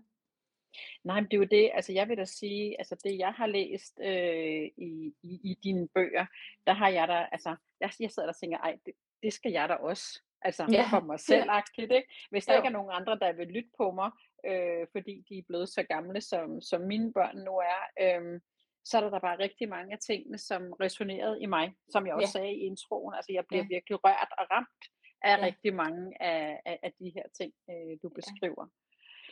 [1.04, 3.48] Nej, men det er jo det, altså jeg vil da sige, altså det jeg har
[3.48, 6.26] læst øh, i, i, i dine bøger,
[6.68, 9.52] der har jeg da, altså jeg, jeg sidder der og tænker, ej, det, det skal
[9.52, 10.22] jeg da også.
[10.42, 10.88] Altså ja.
[10.92, 12.04] for mig selv ikke?
[12.30, 12.60] Hvis der jo.
[12.60, 14.12] ikke er nogen andre, der vil lytte på mig,
[14.46, 18.40] øh, fordi de er blevet så gamle, som, som mine børn nu er, øh,
[18.86, 22.14] så er der, der bare rigtig mange af tingene, som resonerede i mig, som jeg
[22.14, 22.40] også ja.
[22.40, 23.14] sagde i introen.
[23.16, 23.68] Altså jeg bliver ja.
[23.76, 24.84] virkelig rørt og ramt
[25.22, 25.46] af ja.
[25.46, 28.66] rigtig mange af, af, af de her ting, øh, du beskriver.
[28.66, 28.76] Ja.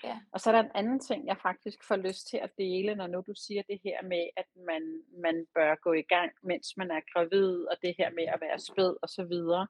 [0.03, 0.19] Ja.
[0.31, 3.07] Og så er der en anden ting, jeg faktisk får lyst til at dele, når
[3.07, 6.91] nu du siger det her med, at man, man bør gå i gang, mens man
[6.91, 9.67] er gravid, og det her med at være spæd og så videre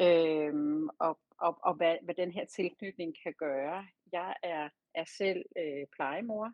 [0.00, 3.86] øhm, og, og, og hvad, hvad den her tilknytning kan gøre.
[4.14, 6.52] Jeg er, er selv øh, plejemor.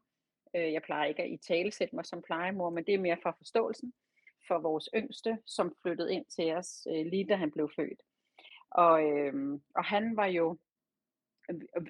[0.57, 3.19] Øh, jeg plejer ikke at i tale sætte mig som plejemor, men det er mere
[3.23, 3.93] for forståelsen
[4.49, 8.03] for vores yngste, som flyttede ind til os øh, lige da han blev født.
[8.71, 10.59] Og, øh, og han var jo,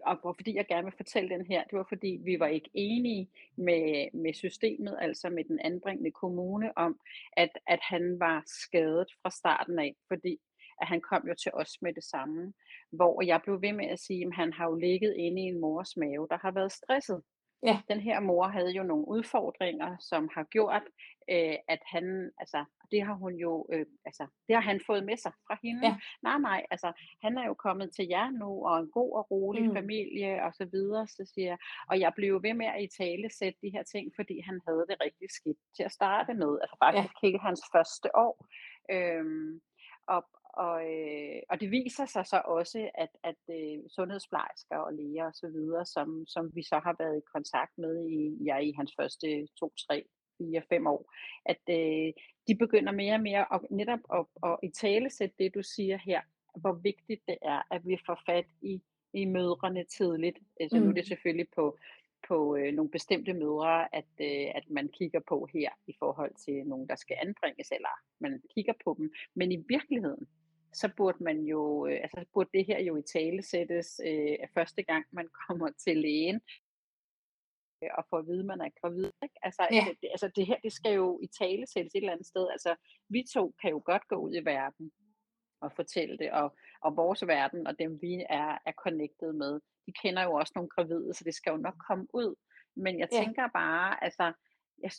[0.06, 2.70] og, og fordi jeg gerne vil fortælle den her, det var fordi vi var ikke
[2.74, 7.00] enige med, med systemet, altså med den anbringende kommune, om
[7.33, 10.40] at, at han var skadet fra starten af, fordi
[10.80, 12.52] at han kom jo til os med det samme.
[12.92, 15.60] Hvor jeg blev ved med at sige, at han har jo ligget inde i en
[15.60, 17.22] mors mave, der har været stresset.
[17.62, 17.80] Ja.
[17.88, 20.82] Den her mor havde jo nogle udfordringer, som har gjort,
[21.30, 25.16] øh, at han, altså, det har hun jo, øh, altså, det har han fået med
[25.16, 25.86] sig fra hende.
[25.86, 25.96] Ja.
[26.22, 29.68] Nej, nej, altså, han er jo kommet til jer nu, og en god og rolig
[29.68, 29.74] mm.
[29.74, 33.30] familie, og så videre, så siger jeg, og jeg blev ved med at i tale
[33.38, 36.76] sætte de her ting, fordi han havde det rigtig skidt til at starte med, altså
[36.84, 37.26] faktisk ja.
[37.26, 38.46] hele hans første år.
[38.90, 39.60] Øhm,
[40.06, 40.22] og,
[40.54, 45.34] og, øh, og det viser sig så også, at, at øh, sundhedsplejersker og læger og
[45.34, 48.92] så videre, som, som vi så har været i kontakt med i, ja, i hans
[49.00, 50.04] første to, tre,
[50.38, 51.12] fire, fem år,
[51.46, 52.12] at øh,
[52.48, 55.98] de begynder mere og mere at, netop at, at i tale sætte det, du siger
[55.98, 56.20] her,
[56.60, 58.82] hvor vigtigt det er, at vi får fat i,
[59.14, 60.38] i mødrene tidligt.
[60.60, 60.82] Altså mm.
[60.82, 61.78] nu er det selvfølgelig på,
[62.28, 66.66] på øh, nogle bestemte mødre, at, øh, at man kigger på her i forhold til
[66.66, 69.12] nogen, der skal anbringes, eller man kigger på dem.
[69.34, 70.26] Men i virkeligheden,
[70.72, 74.83] så burde man jo, øh, altså burde det her jo i tale sættes øh, første
[74.83, 76.40] gang, man kommer til lægen
[77.83, 79.11] øh, og får at vide, man er gravid.
[79.22, 79.35] Ikke?
[79.42, 79.85] Altså, ja.
[80.00, 82.48] det, altså det her, det skal jo i tale sættes et eller andet sted.
[82.50, 82.76] Altså
[83.09, 84.92] vi to kan jo godt gå ud i verden
[85.61, 89.92] og fortælle det, og, og vores verden og dem vi er, er connected med, de
[90.02, 92.35] kender jo også nogle gravide, så det skal jo nok komme ud.
[92.76, 93.22] Men jeg ja.
[93.22, 94.33] tænker bare, altså,
[94.83, 94.90] jeg,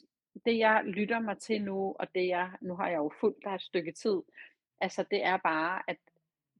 [0.46, 3.52] det jeg lytter mig til nu, og det jeg, nu har jeg jo fulgt der
[3.52, 4.22] et stykke tid,
[4.82, 5.98] Altså det er bare, at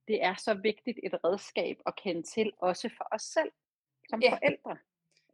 [0.08, 3.52] det er så vigtigt et redskab at kende til, også for os selv
[4.08, 4.32] som Ja.
[4.34, 4.76] forældre.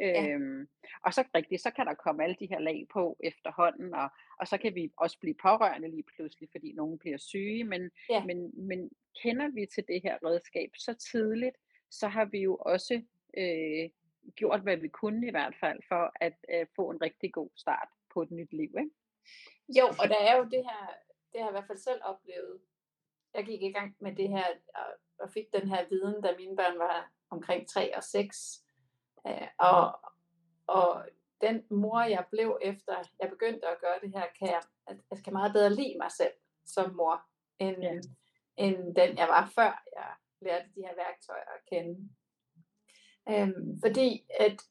[0.00, 0.28] Ja.
[0.28, 0.68] Øhm,
[1.04, 4.08] og så rigtigt, så kan der komme alle de her lag på efterhånden, og,
[4.40, 8.24] og så kan vi også blive pårørende lige pludselig, fordi nogen bliver syge, men, Ja.
[8.24, 8.90] men, men
[9.22, 11.56] kender vi til det her redskab så tidligt,
[11.90, 13.02] så har vi jo også
[13.36, 13.90] øh,
[14.36, 17.88] gjort, hvad vi kunne i hvert fald, for at øh, få en rigtig god start
[18.14, 18.74] på et nyt liv.
[18.78, 18.90] Ikke?
[19.78, 20.94] Jo, og der er jo det her,
[21.32, 22.60] det har jeg i hvert fald selv oplevet.
[23.34, 24.86] Jeg gik i gang med det her, og,
[25.18, 28.64] og fik den her viden, da mine børn var omkring 3 og 6.
[29.26, 30.00] Øh, og,
[30.66, 31.04] og
[31.40, 35.18] den mor, jeg blev efter, jeg begyndte at gøre det her, kan jeg, at jeg
[35.18, 36.32] skal meget bedre lide mig selv
[36.66, 37.22] som mor,
[37.58, 38.00] end, ja.
[38.56, 42.08] end den jeg var før jeg lærte de her værktøjer at kende.
[43.30, 44.62] Øhm, fordi at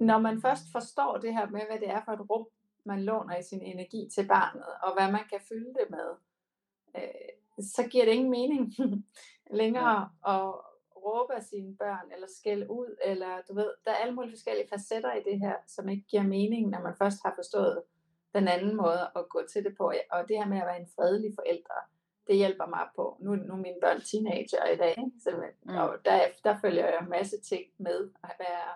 [0.00, 2.46] når man først forstår det her med, hvad det er for et rum,
[2.84, 6.10] man låner i sin energi til barnet, og hvad man kan fylde det med,
[6.96, 8.74] øh, så giver det ingen mening
[9.60, 10.54] længere at
[10.96, 14.68] råbe af sine børn, eller skælde ud, eller du ved, der er alle mulige forskellige
[14.68, 17.82] facetter i det her, som ikke giver mening, når man først har forstået
[18.34, 19.92] den anden måde at gå til det på.
[20.10, 21.80] Og det her med at være en fredelig forælder,
[22.26, 23.16] det hjælper mig på.
[23.20, 25.30] Nu, nu er mine børn teenager i dag, så,
[25.62, 25.74] Mm.
[25.74, 28.68] og der, der følger jeg en masse ting med at være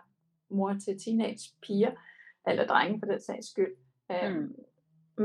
[0.48, 1.90] mor til teenage piger,
[2.46, 3.76] eller drenge for den sags skyld.
[4.12, 4.54] Øhm, Mm.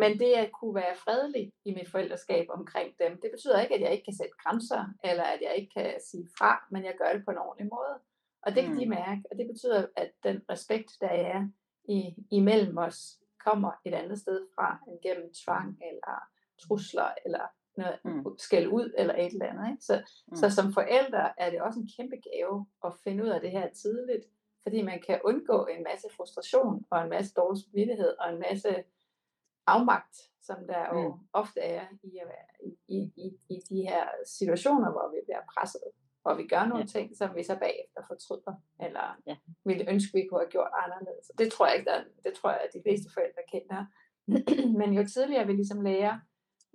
[0.02, 3.82] Men det at kunne være fredelig i mit forældreskab omkring dem, det betyder ikke, at
[3.82, 7.14] jeg ikke kan sætte grænser, eller at jeg ikke kan sige fra, men jeg gør
[7.14, 7.96] det på en ordentlig måde.
[8.42, 8.90] Og det kan de Mm.
[8.90, 11.48] mærke, og det betyder, at den respekt, der er
[11.90, 13.00] i, imellem os,
[13.46, 16.16] kommer et andet sted fra, end gennem tvang, eller
[16.64, 17.46] trusler, eller
[17.78, 18.12] noget Mm.
[18.12, 18.38] mm.
[18.38, 19.70] skæld ud, eller et eller andet.
[19.72, 19.84] Ikke?
[19.84, 20.04] Så, Mm.
[20.32, 20.36] mm.
[20.36, 23.70] så som forældre er det også en kæmpe gave at finde ud af det her
[23.70, 24.26] tidligt,
[24.64, 28.84] fordi man kan undgå en masse frustration, og en masse dårlig samvittighed, og en masse
[29.68, 31.20] afmagt, som der jo Mm.
[31.34, 35.82] ofte er i, at være, i, i, i, de her situationer, hvor vi bliver presset,
[36.22, 36.88] hvor vi gør nogle Ja.
[36.88, 39.36] ting, som vi så bagefter fortryder, eller Ja.
[39.66, 41.32] ville ønske, vi kunne have gjort anderledes.
[41.38, 43.86] Det tror jeg ikke, der, det tror jeg, at de fleste forældre kender.
[44.80, 46.20] Men jo tidligere vi ligesom lærer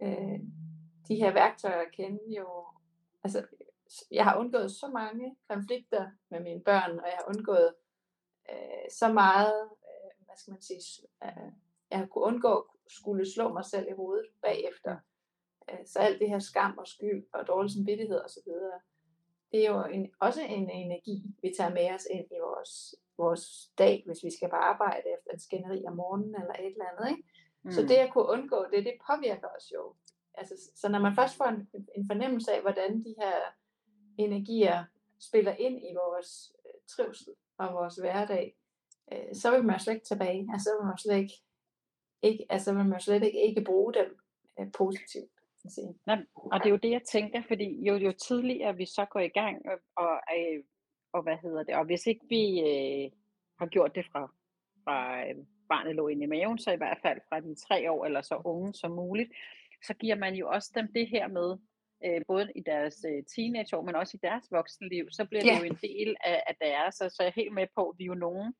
[0.03, 0.41] øh,
[1.09, 2.67] de her værktøjer at kende, jo,
[3.25, 3.47] altså,
[4.11, 7.75] jeg har undgået så mange konflikter med mine børn, og jeg har undgået
[8.51, 11.53] øh, så meget, øh, hvad skal man sige, øh,
[11.91, 14.97] jeg har kunnet undgå skulle slå mig selv i hovedet bagefter.
[15.71, 18.53] Øh, så alt det her skam og skyld og dårlig samvittighed osv.,
[19.53, 23.71] det er jo en, også en energi, vi tager med os ind i vores, vores
[23.79, 27.11] dag, hvis vi skal på arbejde efter en skænderi om morgenen eller et eller andet.
[27.11, 27.29] Ikke?
[27.63, 27.71] Mm.
[27.71, 29.95] Så det at kunne undgå det, det påvirker os jo.
[30.35, 33.37] Altså, så når man først får en, en fornemmelse af, hvordan de her
[34.19, 34.85] energier
[35.21, 38.57] spiller ind i vores øh, trivsel og vores hverdag,
[39.13, 40.49] øh, så vil man jo slet ikke tilbage.
[40.53, 41.35] Altså, så vil man slet ikke,
[42.23, 44.17] ikke, altså, man jo slet ikke, ikke bruge dem
[44.61, 45.31] øh, positivt.
[46.07, 49.21] Nej, og det er jo det, jeg tænker, fordi jo, jo tidligere vi så går
[49.21, 50.65] i gang, og, og, øh,
[51.13, 53.11] og hvad hedder det, og hvis ikke vi øh,
[53.59, 54.33] har gjort det fra,
[54.85, 55.35] fra øh,
[55.69, 58.43] barnet lå inde i maven, så i hvert fald fra de tre år eller så
[58.45, 59.31] unge som muligt,
[59.87, 61.57] så giver man jo også dem det her med,
[62.05, 65.59] øh, både i deres øh, teenageår, men også i deres voksenliv, så bliver det Ja.
[65.59, 68.05] jo en del af, af deres, så, så jeg er helt med på, at vi
[68.05, 68.55] er jo nogen,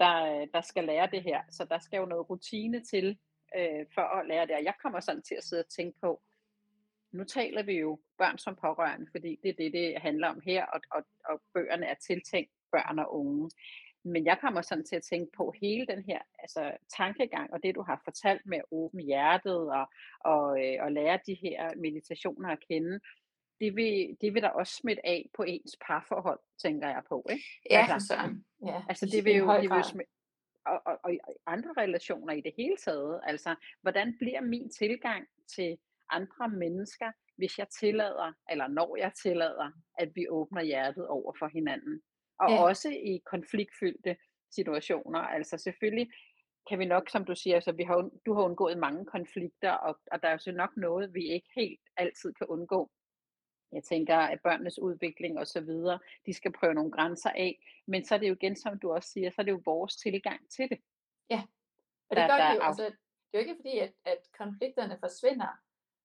[0.00, 3.18] der, øh, der skal lære det her, så der skal jo noget rutine til,
[3.56, 6.22] øh, for at lære det, og jeg kommer sådan til at sidde og tænke på,
[7.12, 10.64] nu taler vi jo børn som pårørende, fordi det er det, det handler om her,
[10.64, 13.50] og, og, og bøgerne er tiltænkt børn og unge.
[14.04, 17.74] Men jeg kommer sådan til at tænke på hele den her altså, tankegang, og det
[17.74, 19.86] du har fortalt med at åbne hjertet, og,
[20.20, 23.00] og, øh, og lære de her meditationer at kende,
[23.60, 27.26] det vil, det vil der også smitte af på ens parforhold, tænker jeg på.
[27.30, 27.44] Ikke?
[27.70, 28.44] Ja, Altså, søren.
[28.66, 30.12] Ja, Altså det vil jo, det vil jo smitte,
[30.66, 33.20] og, og, og andre relationer i det hele taget.
[33.24, 35.78] Altså, hvordan bliver min tilgang til
[36.10, 41.46] andre mennesker, hvis jeg tillader, eller når jeg tillader, at vi åbner hjertet over for
[41.46, 42.02] hinanden.
[42.40, 42.62] Og Ja.
[42.62, 44.16] også i konfliktfyldte
[44.50, 45.18] situationer.
[45.20, 46.10] Altså selvfølgelig
[46.68, 50.00] kan vi nok, som du siger, så vi har, du har undgået mange konflikter, og,
[50.12, 52.90] og der er jo så nok noget, vi ikke helt altid kan undgå.
[53.72, 57.66] Jeg tænker, at børnenes udvikling og så videre, de skal prøve nogle grænser af.
[57.86, 59.96] Men så er det jo igen, som du også siger, så er det jo vores
[59.96, 60.78] tilgang til det.
[62.10, 64.18] Og det der- gør der det jo, altså, det er jo ikke fordi, at, at
[64.38, 65.58] konflikterne forsvinder,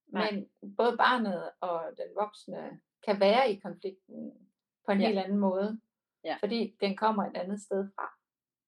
[0.07, 0.31] Nej.
[0.31, 4.31] men både barnet og den voksne kan være i konflikten
[4.85, 5.07] på en Ja.
[5.07, 5.81] helt anden måde,
[6.23, 6.37] Ja.
[6.39, 8.07] fordi den kommer et andet sted fra.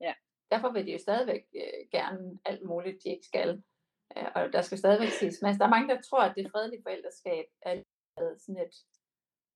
[0.02, 0.14] Ja.
[0.52, 3.64] Derfor vil de jo stadigvæk øh, gerne alt muligt, de ikke skal.
[4.18, 5.60] Øh, og der skal stadigvæk siges masse.
[5.60, 7.84] Der er mange, der tror, at det fredelige forældreskab er
[8.18, 8.76] sådan et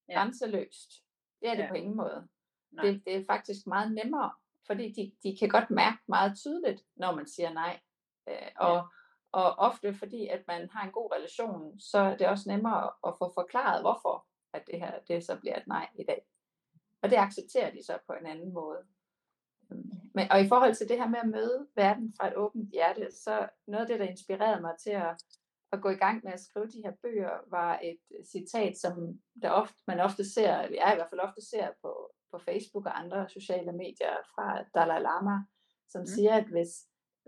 [0.09, 0.13] Ja.
[0.13, 1.03] grænseløst.
[1.41, 1.69] Det er det Ja.
[1.69, 2.27] på ingen måde.
[2.71, 2.85] Nej.
[2.85, 4.33] Det, det er faktisk meget nemmere,
[4.65, 7.79] fordi de, de kan godt mærke meget tydeligt, når man siger nej.
[8.29, 8.89] Øh, og,
[9.31, 13.13] og ofte fordi, at man har en god relation, så er det også nemmere at
[13.17, 16.27] få forklaret, hvorfor at det her det så bliver et nej i dag.
[17.01, 18.79] Og det accepterer de så på en anden måde.
[19.71, 22.71] Øhm, men, og i forhold til det her med at møde verden fra et åbent
[22.71, 25.23] hjerte, så noget af det, der inspirerede mig til at,
[25.71, 27.99] at gå i gang med at skrive de her bøger, var et
[28.31, 32.11] citat, som der ofte, man ofte ser, eller jeg i hvert fald ofte ser på,
[32.31, 35.37] på Facebook og andre sociale medier fra Dalai Lama,
[35.89, 36.05] som mm.
[36.05, 36.69] siger, at hvis,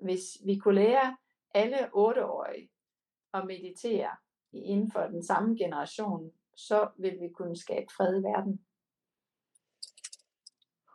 [0.01, 1.17] hvis vi kunne lære
[1.53, 2.69] alle otteårige
[3.33, 4.09] at meditere
[4.53, 8.65] inden for den samme generation, så vil vi kunne skabe fred i verden.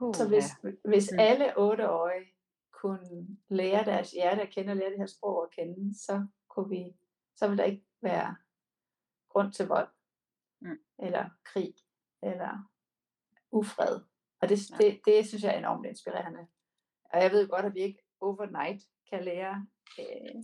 [0.01, 0.71] Uh, så hvis, ja.
[0.85, 1.19] hvis mm.
[1.19, 2.27] alle otteårige
[2.73, 6.69] kunne lære deres hjerte at kende og lære det her sprog at kende, så, kunne
[6.69, 6.97] vi,
[7.37, 8.37] så vil der ikke være
[9.29, 9.89] grund til vold,
[10.61, 10.79] mm.
[10.99, 11.75] eller krig,
[12.23, 12.71] eller
[13.51, 14.01] ufred.
[14.41, 16.47] Og det, det, det synes jeg er enormt inspirerende.
[17.05, 19.67] Og jeg ved godt, at vi ikke overnight kan lære
[19.99, 20.43] øh,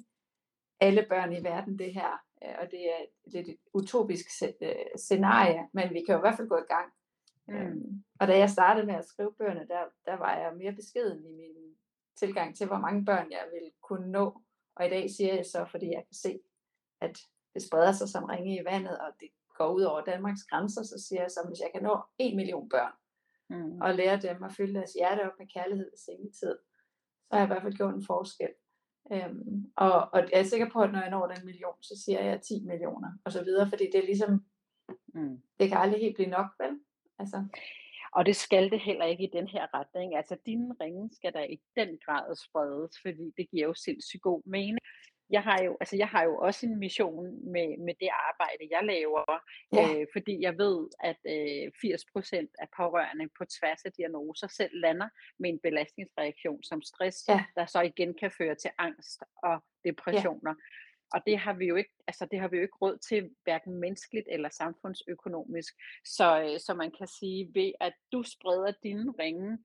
[0.80, 2.24] alle børn i verden det her.
[2.44, 4.26] Øh, og det er lidt et utopisk
[4.62, 6.92] øh, scenarie, men vi kan jo i hvert fald gå i gang.
[7.48, 7.54] Mm.
[7.54, 11.26] Øhm, og da jeg startede med at skrive bøgerne, der, der var jeg mere beskeden
[11.26, 11.76] i min
[12.16, 14.42] tilgang til, hvor mange børn jeg ville kunne nå.
[14.76, 16.40] Og i dag siger jeg så, fordi jeg kan se,
[17.00, 17.18] at
[17.54, 21.04] det spreder sig som ringe i vandet, og det går ud over Danmarks grænser, så
[21.08, 22.92] siger jeg så, hvis jeg kan nå en million børn,
[23.50, 23.80] mm.
[23.80, 26.54] og lære dem at fylde deres hjerte op med kærlighed i sengetid,
[27.26, 28.52] så har jeg i hvert fald gjort en forskel.
[29.12, 32.20] Øhm, og, og jeg er sikker på, at når jeg når den million, så siger
[32.22, 34.44] jeg 10 millioner, og så videre, fordi det er ligesom,
[35.14, 35.42] mm.
[35.58, 36.80] det kan aldrig helt blive nok, vel?
[37.18, 37.38] Altså.
[38.12, 40.16] Og det skal det heller ikke i den her retning.
[40.16, 44.42] Altså dine ringe skal der i den grad spredes, fordi det giver jo sindssygt god
[44.46, 44.78] mening
[45.30, 48.82] jeg har jo, altså jeg har jo også en mission med, med det arbejde, jeg
[48.84, 49.24] laver,
[49.72, 50.00] ja.
[50.00, 55.08] øh, fordi jeg ved, at øh, 80% af pårørende på tværs af diagnoser selv lander
[55.38, 57.44] med en belastningsreaktion som stress, ja.
[57.56, 60.54] der så igen kan føre til angst og depressioner.
[60.58, 60.64] Ja.
[61.14, 63.80] Og det har vi jo ikke, altså det har vi jo ikke råd til, hverken
[63.80, 65.74] menneskeligt eller samfundsøkonomisk.
[66.04, 69.58] Så, øh, så man kan sige, ved at du spreder dine ringe,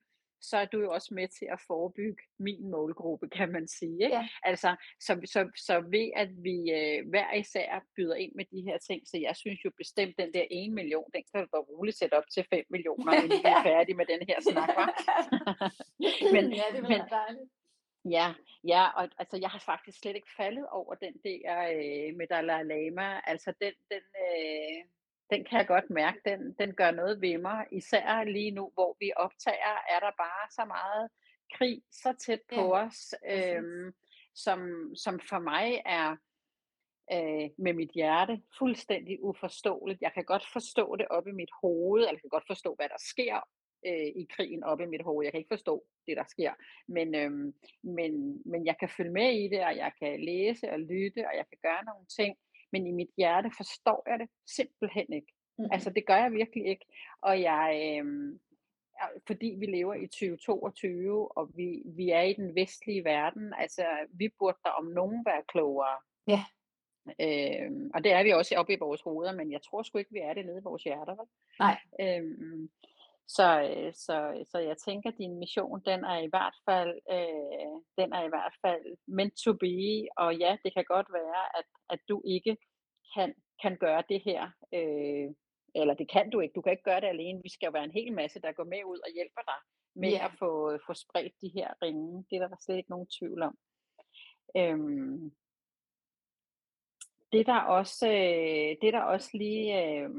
[0.50, 4.04] så er du jo også med til at forebygge min målgruppe, kan man sige.
[4.04, 4.16] Ikke?
[4.16, 4.28] Ja.
[4.44, 8.78] Altså, så, så, så ved at vi øh, hver især byder ind med de her
[8.78, 11.98] ting, så jeg synes jo bestemt, den der 1 million, den kan du da roligt
[11.98, 14.70] sætte op til 5 millioner, inden vi er færdige med den her snak,
[16.36, 17.50] men, ja, det men, dejligt.
[18.10, 22.28] Ja, ja, og altså jeg har faktisk slet ikke faldet over den der øh, med
[22.28, 23.22] Dalai Lama.
[23.24, 24.78] Altså den, den, øh,
[25.30, 27.66] den kan jeg godt mærke, den, den gør noget ved mig.
[27.72, 31.10] Især lige nu, hvor vi optager, er der bare så meget
[31.54, 33.94] krig så tæt på ja, os, øhm,
[34.36, 34.60] som,
[34.96, 36.12] som for mig er
[37.14, 40.02] øh, med mit hjerte fuldstændig uforståeligt.
[40.02, 42.90] Jeg kan godt forstå det op i mit hoved, eller jeg kan godt forstå, hvad
[42.90, 43.40] der sker
[43.88, 45.26] øh, i krigen op i mit hoved.
[45.26, 46.54] Jeg kan ikke forstå det, der sker,
[46.88, 50.80] men, øhm, men, men jeg kan følge med i det, og jeg kan læse og
[50.80, 52.38] lytte, og jeg kan gøre nogle ting,
[52.72, 55.34] men i mit hjerte forstår jeg det simpelthen ikke.
[55.60, 55.70] Mm.
[55.72, 56.86] Altså det gør jeg virkelig ikke.
[57.22, 58.40] Og jeg, øh,
[59.28, 64.30] fordi vi lever i 2022, og vi, vi er i den vestlige verden, altså vi
[64.40, 65.98] burde da om nogen være klogere.
[66.28, 66.44] Ja.
[67.22, 70.14] Øh, og det er vi også oppe i vores hoveder, men jeg tror sgu ikke,
[70.14, 71.16] vi er det nede i vores hjerter.
[71.16, 71.28] Vel?
[71.60, 71.78] Nej.
[72.02, 72.24] Øh,
[73.28, 73.48] så,
[73.94, 78.24] så, så jeg tænker, at din mission, den er i hvert fald, øh, den er
[78.26, 82.22] i hvert fald meant to be, og ja, det kan godt være, at, at du
[82.26, 82.58] ikke
[83.16, 84.42] kan, kan gøre det her,
[84.74, 85.28] øh,
[85.80, 87.90] eller det kan du ikke, du kan ikke gøre det alene, vi skal jo være
[87.90, 89.60] en hel masse, der går med ud og hjælper dig
[90.02, 90.26] med yeah.
[90.26, 90.50] at få,
[90.88, 93.56] få spredt de her ringe, det er der slet ikke nogen tvivl om.
[94.58, 95.32] Øhm,
[97.36, 100.10] det der også, øh, det der også lige øh,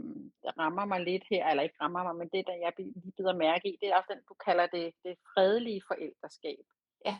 [0.59, 3.69] rammer mig lidt her, eller ikke rammer mig, men det der jeg lige bider mærke
[3.69, 6.65] i, det er også den, du kalder det, det fredelige forældreskab.
[7.07, 7.17] Ja.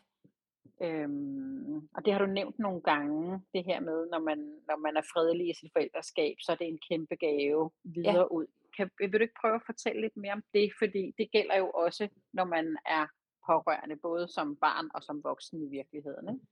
[0.83, 4.97] Øhm, og det har du nævnt nogle gange, det her med, når man, når man
[4.97, 8.25] er fredelig i sit forældreskab, så er det en kæmpe gave videre ja.
[8.25, 8.47] ud.
[8.77, 10.73] Kan, vil du ikke prøve at fortælle lidt mere om det?
[10.79, 13.07] Fordi det gælder jo også, når man er
[13.47, 16.29] pårørende, både som barn og som voksen i virkeligheden.
[16.29, 16.47] Ikke?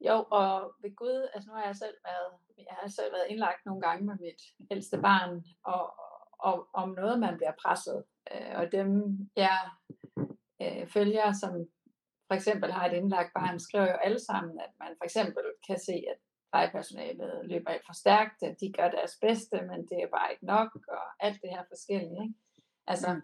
[0.00, 3.66] Jo, og ved Gud, altså nu har jeg selv været, jeg har selv været indlagt
[3.66, 5.94] nogle gange med mit ældste barn, og,
[6.38, 8.04] og om noget, man bliver presset.
[8.32, 8.88] Øh, og dem,
[9.36, 9.58] jeg
[10.62, 11.52] øh, følger, som
[12.28, 15.78] for eksempel har et indlagt barn, skriver jo alle sammen, at man for eksempel kan
[15.78, 16.18] se, at
[16.52, 20.46] plejepersonalet løber alt for stærkt, at de gør deres bedste, men det er bare ikke
[20.46, 22.22] nok, og alt det her forskellige.
[22.22, 22.34] Ikke?
[22.86, 23.22] Altså, mm.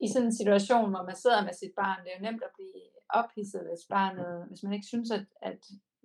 [0.00, 2.54] i sådan en situation, hvor man sidder med sit barn, det er jo nemt at
[2.54, 5.60] blive ophidset, hvis barnet, hvis man ikke synes, at, at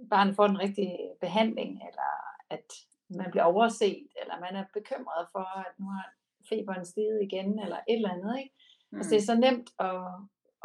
[0.09, 2.11] barnet får den rigtige behandling, eller
[2.49, 2.65] at
[3.09, 6.13] man bliver overset, eller man er bekymret for, at nu har
[6.49, 8.39] feberen stiget igen, eller et eller andet.
[8.39, 8.55] Ikke?
[8.91, 8.97] Mm.
[8.97, 10.01] Altså, det er så nemt at,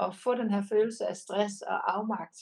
[0.05, 2.39] at få den her følelse af stress og afmagt.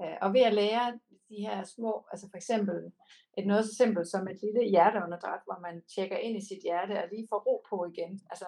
[0.00, 0.98] Øh, og ved at lære
[1.28, 2.92] de her små, altså for eksempel
[3.38, 7.02] et noget så simpelt som et lille hjerteunderdræt, hvor man tjekker ind i sit hjerte
[7.02, 8.20] og lige får ro på igen.
[8.30, 8.46] Altså,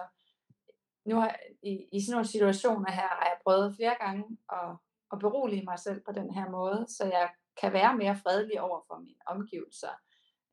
[1.05, 4.69] nu har, i, i sådan nogle situationer her har jeg prøvet flere gange at,
[5.13, 7.29] at berolige mig selv på den her måde, så jeg
[7.61, 9.93] kan være mere fredelig over for mine omgivelser.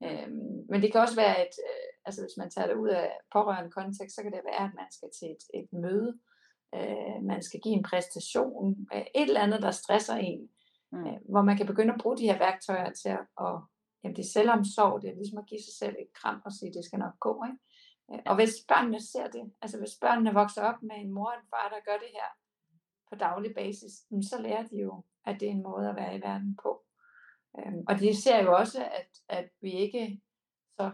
[0.04, 3.12] Øhm, men det kan også være, at øh, altså hvis man tager det ud af
[3.32, 6.18] pårørende kontekst, så kan det være, at man skal til et, et møde,
[6.74, 10.48] øh, man skal give en præstation, øh, et eller andet, der stresser en,
[10.92, 11.06] mm.
[11.06, 13.64] øh, hvor man kan begynde at bruge de her værktøjer til at, og,
[14.02, 16.72] jamen det er selvomsorg, det er ligesom at give sig selv et kram og sige,
[16.72, 17.58] det skal nok gå, ikke?
[18.10, 21.38] Øh, og hvis børnene ser det, altså hvis børnene vokser op med en mor og
[21.40, 22.28] en far, der gør det her
[23.10, 23.92] på daglig basis,
[24.30, 26.83] så lærer de jo, at det er en måde at være i verden på.
[27.58, 30.20] Øhm, og de ser jo også, at, at vi ikke
[30.76, 30.90] så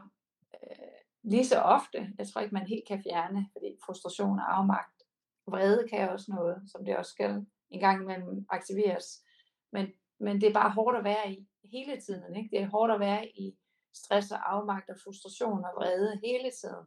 [0.54, 5.02] øh, lige så ofte, jeg tror ikke, man helt kan fjerne, fordi frustration og afmagt,
[5.46, 9.24] vrede kan også noget, som det også skal en gang imellem aktiveres.
[9.72, 12.36] Men, men det er bare hårdt at være i hele tiden.
[12.36, 12.56] Ikke?
[12.56, 13.56] Det er hårdt at være i
[13.94, 16.86] stress og afmagt og frustration og vrede hele tiden.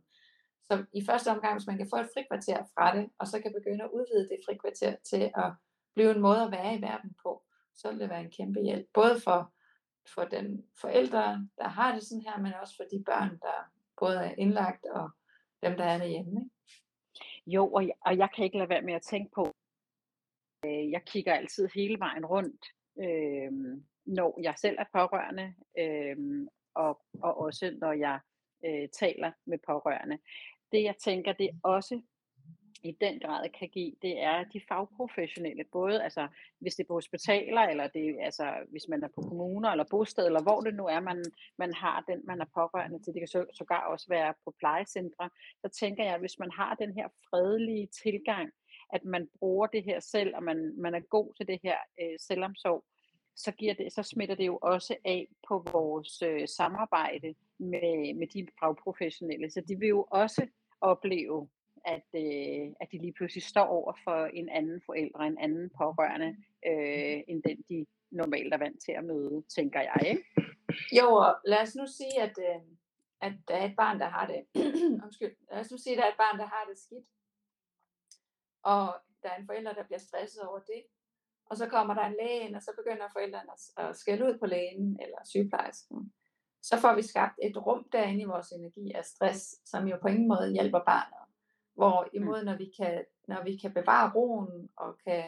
[0.63, 3.53] Så i første omgang, hvis man kan få et frikvarter fra det, og så kan
[3.57, 5.53] begynde at udvide det frikvarter til at
[5.95, 7.43] blive en måde at være i verden på,
[7.75, 8.87] så vil det være en kæmpe hjælp.
[8.93, 9.52] Både for,
[10.13, 14.17] for den forældre, der har det sådan her, men også for de børn, der både
[14.17, 15.09] er indlagt og
[15.63, 16.41] dem, der er derhjemme.
[16.41, 16.49] Ikke?
[17.47, 19.53] Jo, og jeg, og jeg kan ikke lade være med at tænke på,
[20.65, 22.65] øh, jeg kigger altid hele vejen rundt,
[22.99, 23.51] øh,
[24.05, 28.19] når jeg selv er pårørende, øh, og, og også når jeg
[28.65, 30.17] øh, taler med pårørende.
[30.71, 32.01] Det jeg tænker, det er også
[32.83, 36.27] i den grad kan give, det er de fagprofessionelle, både altså,
[36.59, 40.25] hvis det er på hospitaler, eller det, altså, hvis man er på kommuner, eller bosted,
[40.25, 41.25] eller hvor det nu er, man,
[41.57, 43.13] man har den, man er pårørende til.
[43.13, 45.29] Det kan så, sågar også være på plejecentre.
[45.61, 48.51] Så tænker jeg, at hvis man har den her fredelige tilgang,
[48.93, 52.15] at man bruger det her selv, og man, man er god til det her øh,
[52.19, 52.83] selvomsorg,
[53.35, 58.27] så, giver det, så smitter det jo også af på vores øh, samarbejde med, med
[58.27, 59.51] de fagprofessionelle.
[59.51, 60.47] Så de vil jo også
[60.81, 61.47] opleve,
[61.85, 66.31] at, øh, at de lige pludselig står over for en anden forældre, en anden pårørende,
[66.67, 69.99] øh, end den de normalt er vant til at møde, tænker jeg.
[70.05, 70.23] Ikke?
[70.99, 72.61] Jo, og lad os nu sige, at, øh,
[73.21, 74.41] at der er et barn, der har det.
[75.05, 75.35] Undskyld.
[75.51, 77.07] Lad os nu sige, at der er et barn, der har det skidt.
[78.63, 80.83] Og der er en forælder, der bliver stresset over det.
[81.45, 84.37] Og så kommer der en læge ind, og så begynder forældrene at, at skælde ud
[84.39, 86.13] på lægen eller sygeplejersken.
[86.61, 90.07] Så får vi skabt et rum derinde i vores energi af stress, som jo på
[90.07, 91.22] ingen måde hjælper barnet.
[91.73, 95.23] Hvor imod når vi kan, når vi kan bevare roen og kan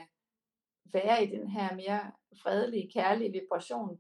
[0.94, 2.12] være i den her mere
[2.44, 4.00] fredelige, kærlige vibration,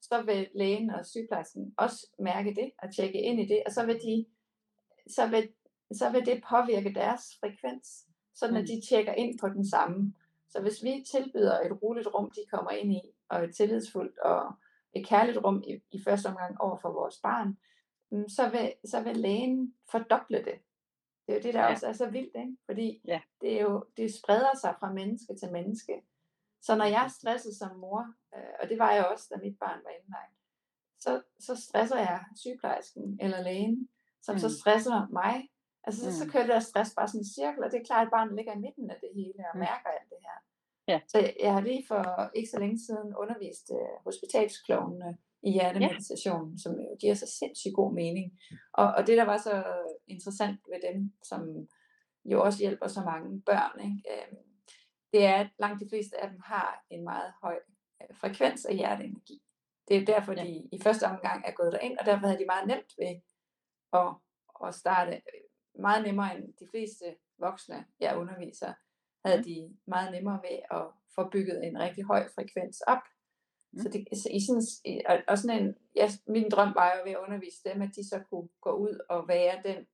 [0.00, 3.86] så vil lægen og sygeplejersken også mærke det og tjekke ind i det, og så
[3.86, 4.26] vil, de,
[5.08, 5.48] så vil,
[5.92, 10.14] så vil det påvirke deres frekvens, sådan at de tjekker ind på den samme.
[10.48, 14.54] Så hvis vi tilbyder et roligt rum, de kommer ind i, og et tillidsfuldt og
[14.94, 17.58] et kærligt rum i, i første omgang over for vores barn,
[18.10, 20.58] mm, så vil, så vil lægen fordoble det.
[21.26, 21.70] Det er jo det, der ja.
[21.70, 22.56] også er så vildt, ikke?
[22.66, 23.20] fordi ja.
[23.40, 26.02] det, er jo, det spreder sig fra menneske til menneske.
[26.62, 29.58] Så når jeg er stresset som mor, øh, og det var jeg også, da mit
[29.58, 30.34] barn var indlagt,
[31.00, 33.88] så, så stresser jeg sygeplejersken eller lægen,
[34.22, 34.38] som mm.
[34.38, 35.48] så stresser mig.
[35.84, 36.12] Altså mm.
[36.12, 38.10] så, så kører det der stress bare sådan i cirkel, og det er klart, at
[38.10, 39.60] barnet ligger i midten af det hele og mm.
[39.60, 40.38] mærker alt det her.
[40.88, 41.00] Ja.
[41.06, 46.56] Så jeg har lige for ikke så længe siden undervist uh, hospitalsklovene i hjertemeditation, ja.
[46.62, 48.32] som jo giver sig sindssygt god mening.
[48.72, 49.64] Og, og det, der var så
[50.06, 51.68] interessant ved dem, som
[52.24, 54.02] jo også hjælper så mange børn, ikke?
[54.10, 54.36] Øh,
[55.12, 57.58] det er, at langt de fleste af dem har en meget høj
[58.02, 59.42] øh, frekvens af hjerteenergi.
[59.88, 60.44] Det er derfor, ja.
[60.44, 63.14] de i første omgang er gået derind, og derfor havde de meget nemt ved
[63.92, 64.10] at,
[64.66, 65.42] at starte øh,
[65.82, 67.04] meget nemmere end de fleste
[67.38, 68.72] voksne, jeg underviser,
[69.24, 73.02] havde de meget nemmere ved at få bygget en rigtig høj frekvens op.
[73.72, 73.78] Mm.
[73.82, 74.62] Så, det, så i sådan,
[75.10, 78.08] og, og sådan en, ja, min drøm var jo ved at undervise dem, at de
[78.08, 79.86] så kunne gå ud og være den,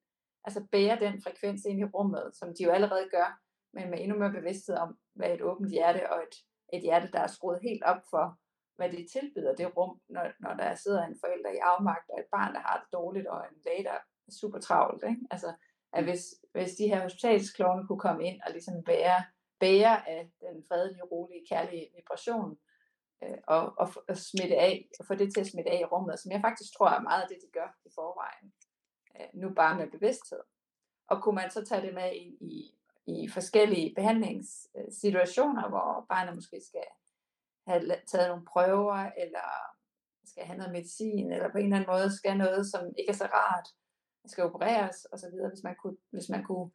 [0.45, 3.41] altså bære den frekvens ind i rummet, som de jo allerede gør,
[3.74, 6.35] men med endnu mere bevidsthed om, hvad et åbent hjerte og et,
[6.72, 8.39] et hjerte, der er skruet helt op for,
[8.76, 12.31] hvad det tilbyder det rum, når, når der sidder en forælder i afmagt, og et
[12.37, 15.03] barn, der har det dårligt, og en læge, der er super travlt.
[15.11, 15.22] Ikke?
[15.31, 15.53] Altså,
[15.93, 16.22] at hvis,
[16.53, 19.20] hvis de her hospitalsklovne kunne komme ind og ligesom bære,
[19.61, 22.59] bære af den fredelige, rolige, kærlige vibration,
[23.23, 26.21] øh, og, og, og smitte af, og få det til at smitte af i rummet,
[26.21, 28.53] som jeg faktisk tror er meget af det, de gør i forvejen.
[29.16, 30.41] Øh, nu bare med bevidsthed.
[31.09, 32.75] Og kunne man så tage det med ind i,
[33.07, 36.89] i forskellige behandlingssituationer, hvor barnet måske skal
[37.66, 39.49] have taget nogle prøver, eller
[40.25, 43.16] skal have noget medicin, eller på en eller anden måde skal noget, som ikke er
[43.16, 43.69] så rart,
[44.27, 46.71] skal opereres osv., hvis man kunne, hvis man kunne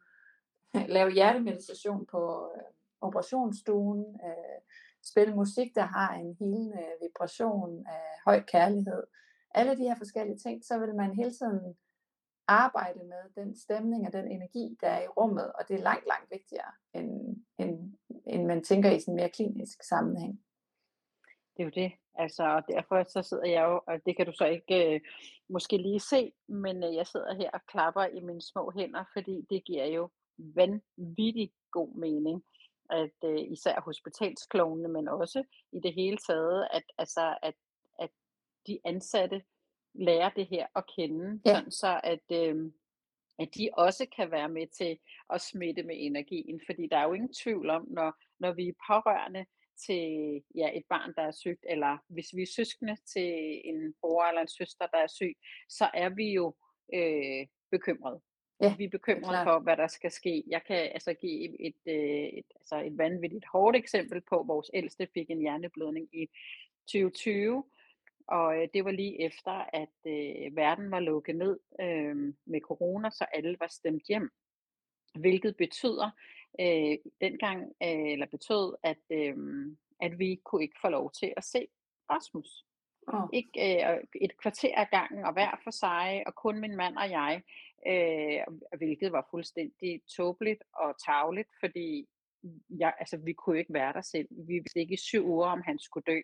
[0.96, 2.62] lave hjertemeditation på øh,
[3.00, 4.60] operationsstuen, øh,
[5.04, 9.02] spille musik, der har en helende vibration af høj kærlighed.
[9.54, 11.76] Alle de her forskellige ting, så vil man hele tiden
[12.48, 16.06] arbejde med den stemning og den energi, der er i rummet, og det er langt,
[16.06, 17.94] langt vigtigere, end, end,
[18.26, 20.40] end man tænker i sådan en mere klinisk sammenhæng.
[21.56, 21.92] Det er jo det.
[22.14, 25.00] Altså, og derfor så sidder jeg jo, og det kan du så ikke øh,
[25.48, 29.46] måske lige se, men øh, jeg sidder her og klapper i mine små hænder, fordi
[29.50, 32.44] det giver jo vanvittig god mening,
[32.90, 37.54] at øh, især hospitalsklovene, men også i det hele taget, at, altså, at,
[37.98, 38.10] at
[38.66, 39.42] de ansatte
[39.94, 41.54] lærer det her at kende, ja.
[41.54, 42.72] sådan så at, øh,
[43.38, 44.98] at de også kan være med til
[45.30, 48.72] at smitte med energien, fordi der er jo ingen tvivl om, når, når vi er
[48.88, 49.44] pårørende,
[49.86, 54.24] til ja, et barn, der er sygt, eller hvis vi er søskende til en bror
[54.24, 55.34] eller en søster, der er syg,
[55.68, 56.54] så er vi jo
[56.94, 58.20] øh, bekymrede.
[58.60, 60.44] Ja, vi er bekymrede for, hvad der skal ske.
[60.46, 64.48] Jeg kan altså give et, et, øh, et, altså et vanvittigt hårdt eksempel på, at
[64.48, 66.28] vores ældste fik en hjerneblødning i
[66.86, 67.64] 2020,
[68.26, 73.10] og øh, det var lige efter, at øh, verden var lukket ned øh, med corona,
[73.10, 74.30] så alle var stemt hjem.
[75.14, 76.10] Hvilket betyder,
[76.60, 79.36] øh, dengang, øh, eller betød, at, øh,
[80.00, 81.66] at vi kunne ikke få lov til at se
[82.10, 82.64] Rasmus.
[83.06, 83.28] Oh.
[83.32, 87.10] Ikke øh, et kvarter af gangen, og hver for sig, og kun min mand og
[87.10, 87.42] jeg,
[87.88, 88.40] øh,
[88.78, 92.06] hvilket var fuldstændig tåbeligt og tavligt, fordi
[92.78, 94.28] jeg, altså, vi kunne ikke være der selv.
[94.30, 96.20] Vi vidste ikke i syv uger, om han skulle dø.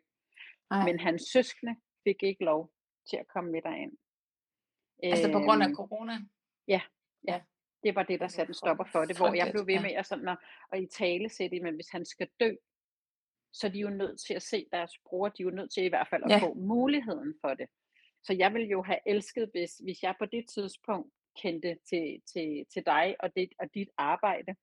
[0.71, 0.85] Ej.
[0.85, 2.73] Men hans søskende fik ikke lov
[3.11, 3.93] til at komme med derind.
[5.03, 6.13] Altså på grund af øhm, corona?
[6.69, 6.81] Ja,
[7.29, 7.41] ja.
[7.83, 10.07] Det var det, der satte en stopper for det, hvor jeg blev ved med at,
[10.07, 10.39] sådan at,
[10.73, 12.55] at i tale sætte, men hvis han skal dø,
[13.53, 15.85] så er de jo nødt til at se deres bror, de er jo nødt til
[15.85, 16.39] i hvert fald at ja.
[16.39, 17.69] få muligheden for det.
[18.23, 21.13] Så jeg ville jo have elsket, hvis, hvis jeg på det tidspunkt
[21.43, 24.55] kendte til, til, til dig og, det, og dit arbejde,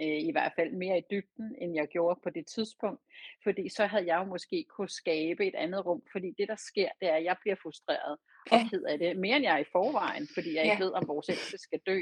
[0.00, 3.00] øh, i hvert fald mere i dybden, end jeg gjorde på det tidspunkt,
[3.42, 6.88] fordi så havde jeg jo måske kunne skabe et andet rum, fordi det der sker,
[7.00, 8.18] det er, at jeg bliver frustreret
[8.50, 10.72] og ked af det, mere end jeg er i forvejen, fordi jeg ja.
[10.72, 12.00] ikke ved, om vores ældste skal dø.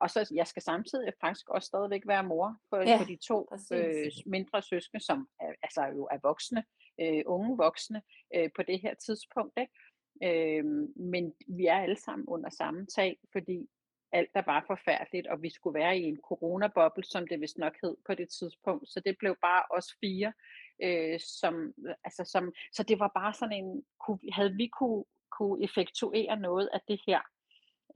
[0.00, 3.48] Og så jeg skal samtidig faktisk også stadigvæk være mor for, ja, for de to
[3.72, 6.64] øh, mindre søskende, som er, altså jo er voksne,
[7.00, 8.02] øh, unge voksne
[8.34, 9.52] øh, på det her tidspunkt.
[9.60, 9.72] Ikke?
[10.22, 10.64] Øh,
[10.96, 13.68] men vi er alle sammen under samme tag, fordi
[14.12, 17.76] alt er bare forfærdeligt, og vi skulle være i en coronaboble, som det vist nok
[17.82, 18.88] hed på det tidspunkt.
[18.88, 20.32] Så det blev bare os fire,
[20.82, 25.04] øh, som, altså som, så det var bare sådan en, kunne, havde vi kunne,
[25.38, 27.20] kunne effektuere noget af det her,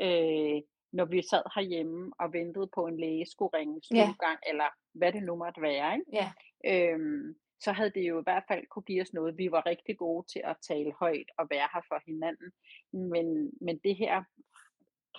[0.01, 0.63] øh,
[0.93, 4.15] når vi sad herhjemme og ventede på en læge skulle ringe ja.
[4.47, 6.11] eller hvad det nu måtte være, ikke?
[6.13, 6.33] Ja.
[6.65, 9.39] Øhm, så havde det jo i hvert fald kunne give os noget.
[9.39, 12.53] Vi var rigtig gode til at tale højt og være her for hinanden.
[12.93, 14.25] Men, men det her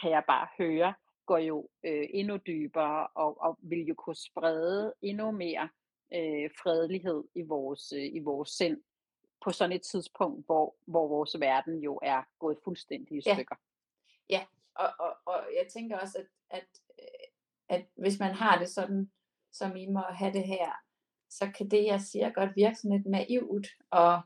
[0.01, 0.93] kan jeg bare høre,
[1.25, 5.69] går jo øh, endnu dybere og, og vil jo kunne sprede endnu mere
[6.13, 8.83] øh, fredelighed i vores, øh, i vores sind
[9.43, 13.55] på sådan et tidspunkt, hvor, hvor vores verden jo er gået fuldstændig i stykker.
[14.29, 14.45] Ja, ja.
[14.75, 16.67] Og, og, og jeg tænker også, at, at,
[16.99, 17.27] øh,
[17.69, 19.11] at hvis man har det sådan,
[19.51, 20.71] som I må have det her,
[21.29, 24.21] så kan det, jeg siger, godt virke sådan lidt naivt og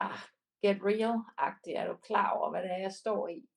[0.00, 0.18] ah,
[0.62, 1.76] get real-agtigt.
[1.76, 3.48] Er du klar over, hvad det er, jeg står i?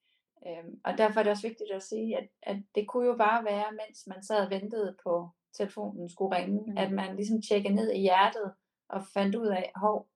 [0.48, 3.44] Øhm, og derfor er det også vigtigt at sige, at, at det kunne jo bare
[3.44, 6.78] være, mens man sad og ventede på telefonen skulle ringe, mm.
[6.78, 8.54] at man ligesom tjekkede ned i hjertet
[8.90, 10.08] og fandt ud af, hov,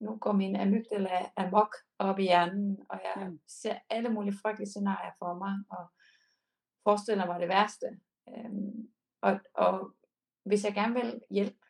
[0.00, 3.40] nu går min amygdala amok op i hjernen, og jeg mm.
[3.48, 5.86] ser alle mulige frygtelige scenarier for mig, og
[6.84, 7.86] forestiller mig det værste.
[8.28, 8.88] Øhm,
[9.20, 9.90] og, og
[10.44, 11.65] hvis jeg gerne vil hjælpe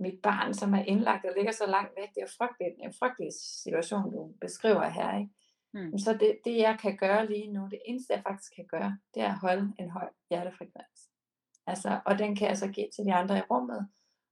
[0.00, 3.32] mit barn, som er indlagt og ligger så langt væk, det er frygteligt, en frygtelig
[3.64, 5.30] situation, du beskriver her, ikke?
[5.74, 5.98] Mm.
[5.98, 9.22] Så det, det jeg kan gøre lige nu, det eneste jeg faktisk kan gøre, det
[9.22, 10.98] er at holde en høj hjertefrekvens.
[11.66, 13.88] Altså, og den kan jeg så give til de andre i rummet.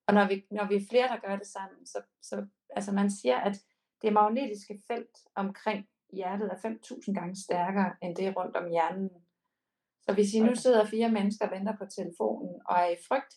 [0.06, 3.10] Og når vi, når vi er flere, der gør det sammen, så, så altså man
[3.10, 3.56] siger, at
[4.02, 6.68] det magnetiske felt omkring hjertet er
[7.08, 9.10] 5.000 gange stærkere end det rundt om hjernen.
[10.02, 13.34] Så hvis I nu sidder fire mennesker og venter på telefonen og er i frygt,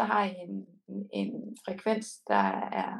[0.00, 0.56] så har I en,
[1.12, 2.46] en frekvens, der
[2.82, 2.90] er,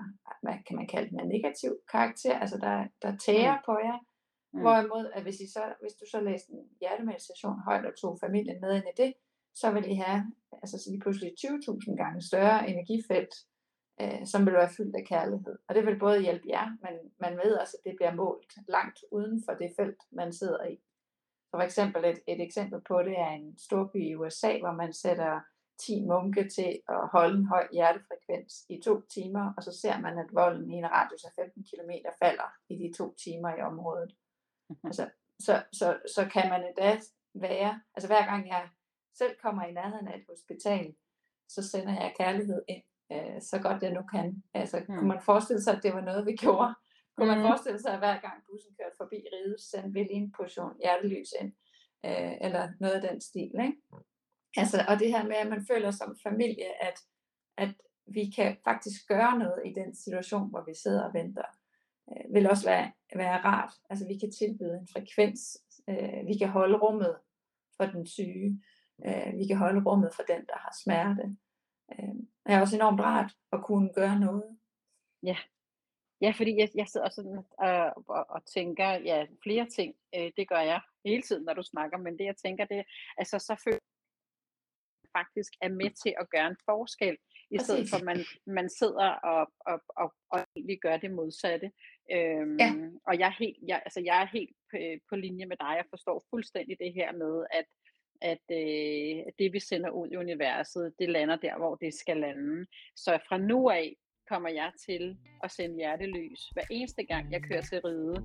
[0.42, 3.62] hvad kan man kalde den, en negativ karakter, altså der, der tærer mm.
[3.68, 3.98] på jer.
[4.52, 4.60] Mm.
[4.60, 8.60] Hvorimod, at hvis, I så, hvis du så læste en hjertemeditation højt og tog familien
[8.60, 9.12] med ind i det,
[9.54, 10.20] så vil I have
[10.62, 13.34] altså lige pludselig 20.000 gange større energifelt,
[14.00, 15.56] øh, som vil være fyldt af kærlighed.
[15.68, 16.94] Og det vil både hjælpe jer, men
[17.24, 20.76] man ved også, at det bliver målt langt uden for det felt, man sidder i.
[21.48, 24.92] Så for eksempel et, et eksempel på det er en storby i USA, hvor man
[24.92, 25.40] sætter
[25.86, 30.18] 10 munke til at holde en høj hjertefrekvens i to timer, og så ser man,
[30.18, 31.90] at volden i en radius af 15 km
[32.22, 34.16] falder i de to timer i området.
[34.84, 35.10] Altså,
[35.40, 37.00] så, så, så kan man endda
[37.34, 38.68] være, altså hver gang jeg
[39.14, 40.94] selv kommer i nærheden af et hospital,
[41.48, 44.42] så sender jeg kærlighed ind øh, så godt jeg nu kan.
[44.54, 44.96] Altså, Mm.
[44.96, 46.74] kunne man forestille sig, at det var noget, vi gjorde?
[47.16, 47.44] Kunne man Mm.
[47.46, 51.28] forestille sig, at hver gang bussen kørte forbi Riget, sendte vi lige en portion hjertelys
[51.40, 51.52] ind?
[52.06, 53.76] Øh, eller noget af den stil, ikke?
[54.56, 56.98] Altså, og det her med, at man føler som familie, at,
[57.56, 57.74] at
[58.06, 61.44] vi kan faktisk gøre noget i den situation, hvor vi sidder og venter,
[62.10, 63.72] øh, vil også være, være rart.
[63.90, 65.40] Altså, vi kan tilbyde en frekvens,
[65.88, 67.16] øh, vi kan holde rummet
[67.76, 68.62] for den syge,
[69.06, 71.36] øh, vi kan holde rummet for den, der har smerte.
[71.92, 72.14] Øh,
[72.46, 74.58] det er også enormt rart at kunne gøre noget.
[75.22, 75.36] Ja,
[76.20, 80.48] ja fordi jeg, jeg sidder sådan øh, og, og tænker, ja, flere ting, øh, det
[80.48, 82.82] gør jeg hele tiden, når du snakker, men det jeg tænker, det er,
[83.18, 83.78] altså så føler
[85.18, 87.16] faktisk er med til at gøre en forskel,
[87.50, 91.70] i stedet for at man, man sidder og, og, og, og egentlig gør det modsatte.
[92.12, 92.70] Øhm, Ja.
[93.08, 94.76] Og jeg er helt, jeg, altså jeg er helt på,
[95.08, 97.64] på linje med dig, jeg forstår fuldstændig det her med, at
[98.22, 102.66] at øh, det vi sender ud i universet, det lander der, hvor det skal lande.
[102.96, 103.96] Så fra nu af
[104.28, 108.16] kommer jeg til at sende hjertelys hver eneste gang, jeg kører til ride.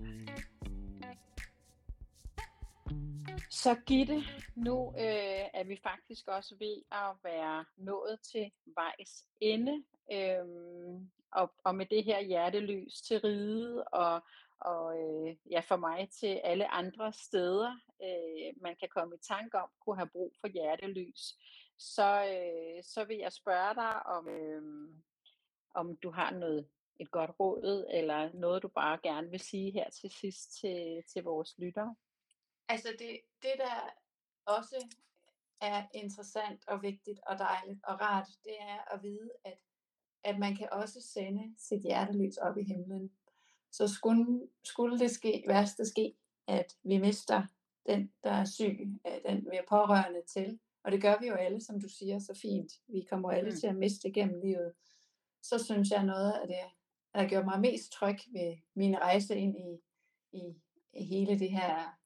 [3.50, 4.24] Så Gitte,
[4.56, 9.84] nu øh, er vi faktisk også ved at være nået til vejs ende.
[10.12, 14.22] Øhm, og, og med det her hjertelys til ride, og,
[14.60, 19.58] og øh, ja, for mig til alle andre steder, øh, man kan komme i tanke
[19.58, 21.36] om, kunne have brug for hjertelys,
[21.78, 24.90] så, øh, så vil jeg spørge dig, om, øh,
[25.74, 26.68] om du har noget
[27.00, 31.24] et godt råd, eller noget du bare gerne vil sige her til sidst til, til
[31.24, 31.96] vores lyttere.
[32.70, 33.90] Altså det, det, der
[34.46, 34.88] også
[35.62, 39.58] er interessant og vigtigt og dejligt og rart, det er at vide, at,
[40.24, 43.12] at man kan også sende sit hjertelys op i himlen.
[43.72, 46.16] Så skulle, skulle det ske, værste ske,
[46.48, 47.44] at vi mister
[47.86, 51.34] den, der er syg, øh, den vi er pårørende til, og det gør vi jo
[51.34, 52.72] alle, som du siger så fint.
[52.88, 53.56] Vi kommer alle Mm.
[53.56, 54.74] til at miste gennem livet.
[55.42, 56.66] Så synes jeg noget af det,
[57.14, 59.82] der gjorde mig mest tryg ved min rejse ind i,
[60.38, 60.56] i,
[60.94, 61.98] i hele det her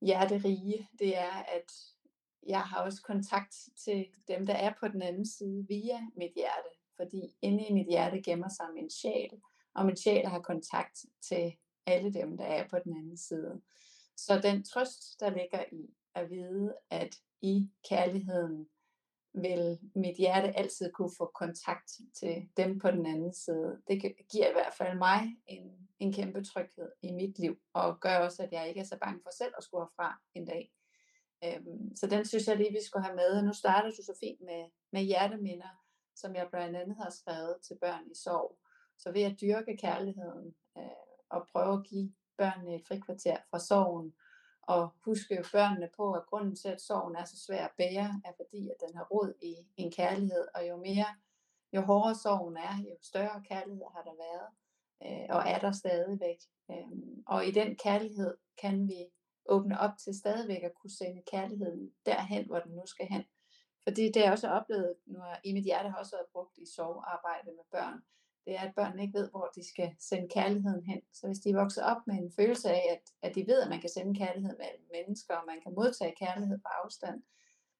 [0.00, 1.72] hjerterige, det er, at
[2.46, 6.68] jeg har også kontakt til dem, der er på den anden side via mit hjerte.
[6.96, 9.30] Fordi inde i mit hjerte gemmer sig min sjæl,
[9.74, 13.60] og min sjæl har kontakt til alle dem, der er på den anden side.
[14.16, 18.68] Så den trøst, der ligger i at vide, at i kærligheden
[19.42, 23.82] vil mit hjerte altid kunne få kontakt til dem på den anden side.
[23.88, 28.16] Det giver i hvert fald mig en, en kæmpe tryghed i mit liv, og gør
[28.16, 30.72] også, at jeg ikke er så bange for selv at skulle herfra en dag.
[31.44, 33.42] Øhm, så den synes jeg lige, vi skulle have med.
[33.42, 35.84] Nu starter du så fint med, med hjerteminder,
[36.16, 38.58] som jeg blandt andet har skrevet til børn i sorg.
[38.98, 40.84] Så ved at dyrke kærligheden øh,
[41.30, 44.14] og prøve at give børnene et frikvarter fra sorgen,
[44.68, 48.32] og huske børnene på, at grunden til, at sorgen er så svær at bære, er
[48.36, 51.06] fordi, at den har rod i en kærlighed, og jo mere,
[51.72, 54.48] jo hårdere sorgen er, jo større kærlighed har der været,
[55.06, 56.40] øh, og er der stadigvæk.
[56.70, 59.00] Øh, og i den kærlighed kan vi
[59.46, 63.24] åbne op til stadigvæk at kunne sende kærligheden derhen, hvor den nu skal hen.
[63.82, 66.66] Fordi det er også oplevet, nu er, i mit hjerte har også været brugt i
[66.76, 68.02] sovearbejde med børn,
[68.44, 71.00] det er, at børnene ikke ved, hvor de skal sende kærligheden hen.
[71.12, 73.80] Så hvis de vokser op med en følelse af, at, at de ved, at man
[73.80, 77.22] kan sende kærlighed mellem mennesker, og man kan modtage kærlighed på afstand,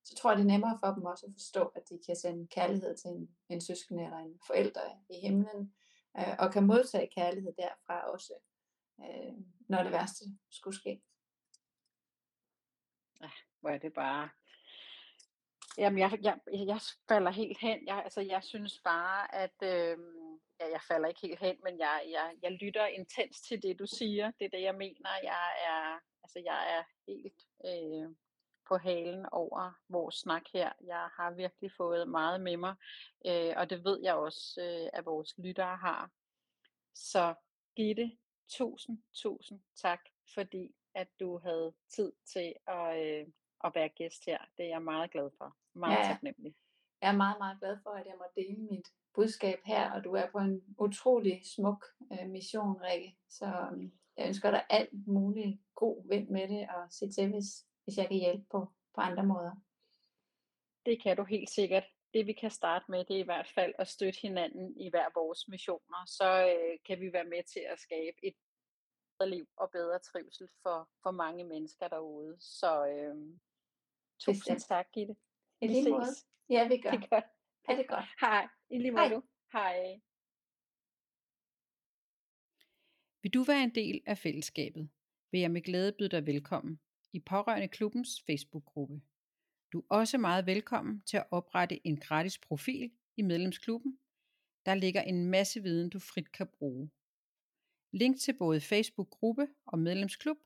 [0.05, 2.47] så tror jeg, det er nemmere for dem også at forstå, at de kan sende
[2.47, 4.81] kærlighed til en, en søskende eller en forælder
[5.11, 5.75] i himlen,
[6.19, 8.33] øh, og kan modtage kærlighed derfra også,
[9.01, 9.35] øh,
[9.69, 11.03] når det værste skulle ske.
[13.21, 13.31] Ah,
[13.61, 14.29] hvor er det bare...
[15.79, 17.87] Jamen, jeg, jeg, jeg falder helt hen.
[17.87, 19.63] Jeg, altså, jeg synes bare, at...
[19.63, 19.99] Øh,
[20.61, 23.87] ja, jeg falder ikke helt hen, men jeg, jeg, jeg lytter intens til det, du
[23.87, 24.31] siger.
[24.39, 25.11] Det er det, jeg mener.
[25.23, 28.15] Jeg er, altså, jeg er helt øh,
[28.69, 30.73] på halen over vores snak her.
[30.85, 32.75] Jeg har virkelig fået meget med mig,
[33.27, 36.11] øh, og det ved jeg også, øh, at vores lyttere har.
[36.95, 37.35] Så
[37.77, 38.17] Gitte,
[38.49, 40.01] tusind, tusind tak,
[40.35, 43.27] fordi at du havde tid til at, øh,
[43.65, 44.39] at være gæst her.
[44.57, 45.57] Det er jeg meget glad for.
[45.75, 46.55] Meget Ja, taknemmelig.
[47.03, 50.13] Jeg er meget, meget glad for, at jeg må dele mit budskab her, og du
[50.13, 53.17] er på en utrolig smuk øh, mission, Rikke.
[53.29, 57.67] Så øh, jeg ønsker dig alt muligt god vind med det, og sig til, hvis,
[57.85, 58.61] hvis jeg kan hjælpe på,
[58.95, 59.53] på andre måder.
[60.87, 61.85] Det kan du helt sikkert.
[62.15, 65.09] Det vi kan starte med, det er i hvert fald at støtte hinanden i hver
[65.15, 66.07] vores missioner.
[66.07, 68.35] Så øh, kan vi være med til at skabe et
[69.19, 72.37] bedre liv og bedre trivsel for, for mange mennesker derude.
[72.41, 73.17] Så øh,
[74.21, 75.17] tusind tak, Gitte.
[75.61, 76.07] I Vi lige måde.
[76.51, 76.91] Ja, vi gør.
[76.91, 77.25] Det er godt.
[77.65, 78.05] Ha' det godt.
[78.21, 78.49] Hej.
[78.71, 79.09] I lige Hej.
[79.09, 79.21] måde.
[79.21, 79.27] du.
[79.53, 80.01] Hej.
[83.23, 84.89] Vil du være en del af fællesskabet,
[85.31, 86.81] vil jeg med glæde byde dig velkommen
[87.13, 89.03] i Pårørende Klubbens Facebook-gruppe.
[89.73, 93.99] Du er også meget velkommen til at oprette en gratis profil i medlemsklubben.
[94.67, 96.91] Der ligger en masse viden, du frit kan bruge.
[97.93, 100.37] Link til både Facebook-gruppe og medlemsklub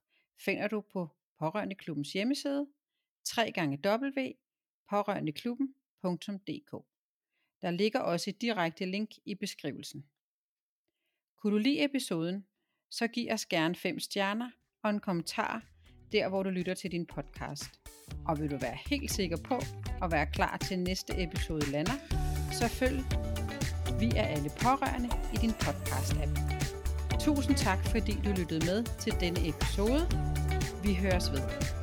[0.45, 1.09] finder du på
[1.39, 2.67] Pårørendeklubbens hjemmeside
[4.93, 6.73] pårørendeklubben.dk.
[7.63, 10.05] Der ligger også et direkte link i beskrivelsen.
[11.39, 12.47] Kunne du lide episoden,
[12.91, 14.51] så giv os gerne 5 stjerner
[14.83, 15.63] og en kommentar
[16.13, 17.81] der, hvor du lytter til din podcast.
[18.29, 19.57] Og vil du være helt sikker på
[20.03, 21.99] at være klar til næste episode lander,
[22.53, 22.99] så følg
[24.01, 26.35] Vi er alle pårørende i din podcast-app.
[27.21, 30.03] Tusind tak, fordi du lyttede med til denne episode.
[30.85, 31.82] Vi høres ved.